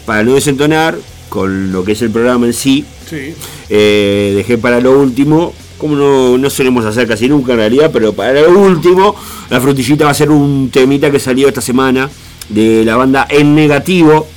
[0.06, 0.98] Para no desentonar
[1.30, 3.34] con lo que es el programa en sí, Sí.
[3.70, 8.14] eh, dejé para lo último, como no, no solemos hacer casi nunca en realidad, pero
[8.14, 9.16] para lo último,
[9.54, 12.10] la frutillita va a ser un temita que salió esta semana
[12.50, 14.28] de la banda En Negativo.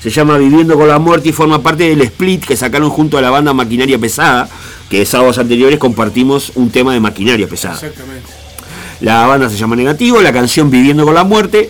[0.00, 3.20] Se llama Viviendo con la Muerte y forma parte del split que sacaron junto a
[3.20, 4.48] la banda Maquinaria Pesada,
[4.88, 7.74] que sábados anteriores compartimos un tema de Maquinaria Pesada.
[7.74, 8.28] Exactamente.
[9.00, 11.68] La banda se llama Negativo, la canción Viviendo con la Muerte,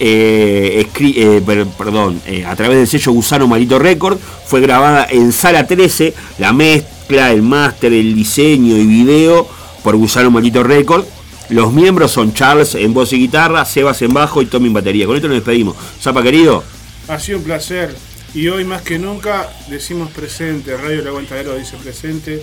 [0.00, 5.30] eh, eh, per- perdón, eh, a través del sello Gusano Marito Record, fue grabada en
[5.30, 9.46] Sala 13, la mezcla, el máster, el diseño y video
[9.84, 11.04] por Gusano Marito Record.
[11.50, 15.06] Los miembros son Charles en voz y guitarra, Sebas en bajo y Tommy en batería.
[15.06, 15.76] Con esto nos despedimos.
[16.00, 16.62] Zapa querido,
[17.08, 17.94] Ha sido un placer.
[18.34, 20.76] Y hoy más que nunca decimos presente.
[20.76, 22.40] Radio El Aguantadero dice presente.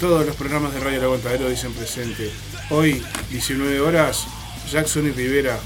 [0.00, 2.30] Todos los programas de Radio El Aguantadero dicen presente.
[2.70, 4.26] Hoy, 19 horas,
[4.70, 5.58] Jackson y Rivera.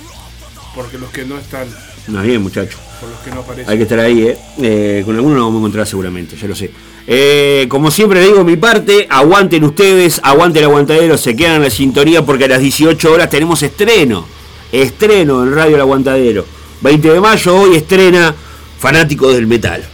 [0.75, 1.69] Porque los que no están,
[2.09, 2.81] nos bien muchachos.
[3.01, 3.71] por los que no aparecen.
[3.71, 4.39] Hay que estar ahí, ¿eh?
[4.61, 6.71] Eh, con algunos nos vamos a encontrar seguramente, ya lo sé.
[7.09, 11.63] Eh, como siempre le digo mi parte, aguanten ustedes, aguanten el aguantadero, se quedan en
[11.63, 14.27] la sintonía porque a las 18 horas tenemos estreno.
[14.73, 16.45] Estreno en Radio El Aguantadero.
[16.81, 18.35] 20 de mayo, hoy estrena
[18.79, 19.85] Fanáticos del Metal.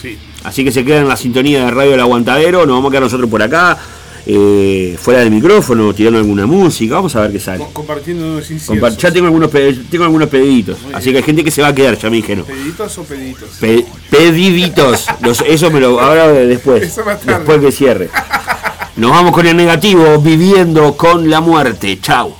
[0.00, 0.18] Sí.
[0.44, 3.02] Así que se quedan en la sintonía de Radio El Aguantadero, nos vamos a quedar
[3.04, 3.78] nosotros por acá,
[4.30, 7.64] eh, fuera del micrófono, tirando alguna música, vamos a ver qué sale.
[7.64, 8.46] Co- Compartiendo unos
[8.98, 9.50] ya tengo algunos,
[9.90, 12.44] tengo algunos pediditos, así que hay gente que se va a quedar, ya me dijeron.
[12.44, 13.48] ¿Pediditos o pediditos?
[13.58, 15.06] Pe- pediditos.
[15.22, 16.82] Los- eso me lo ahora después.
[16.82, 17.02] Eso.
[17.24, 18.10] Después que cierre.
[18.96, 21.98] Nos vamos con el negativo, viviendo con la muerte.
[22.00, 22.34] Chau.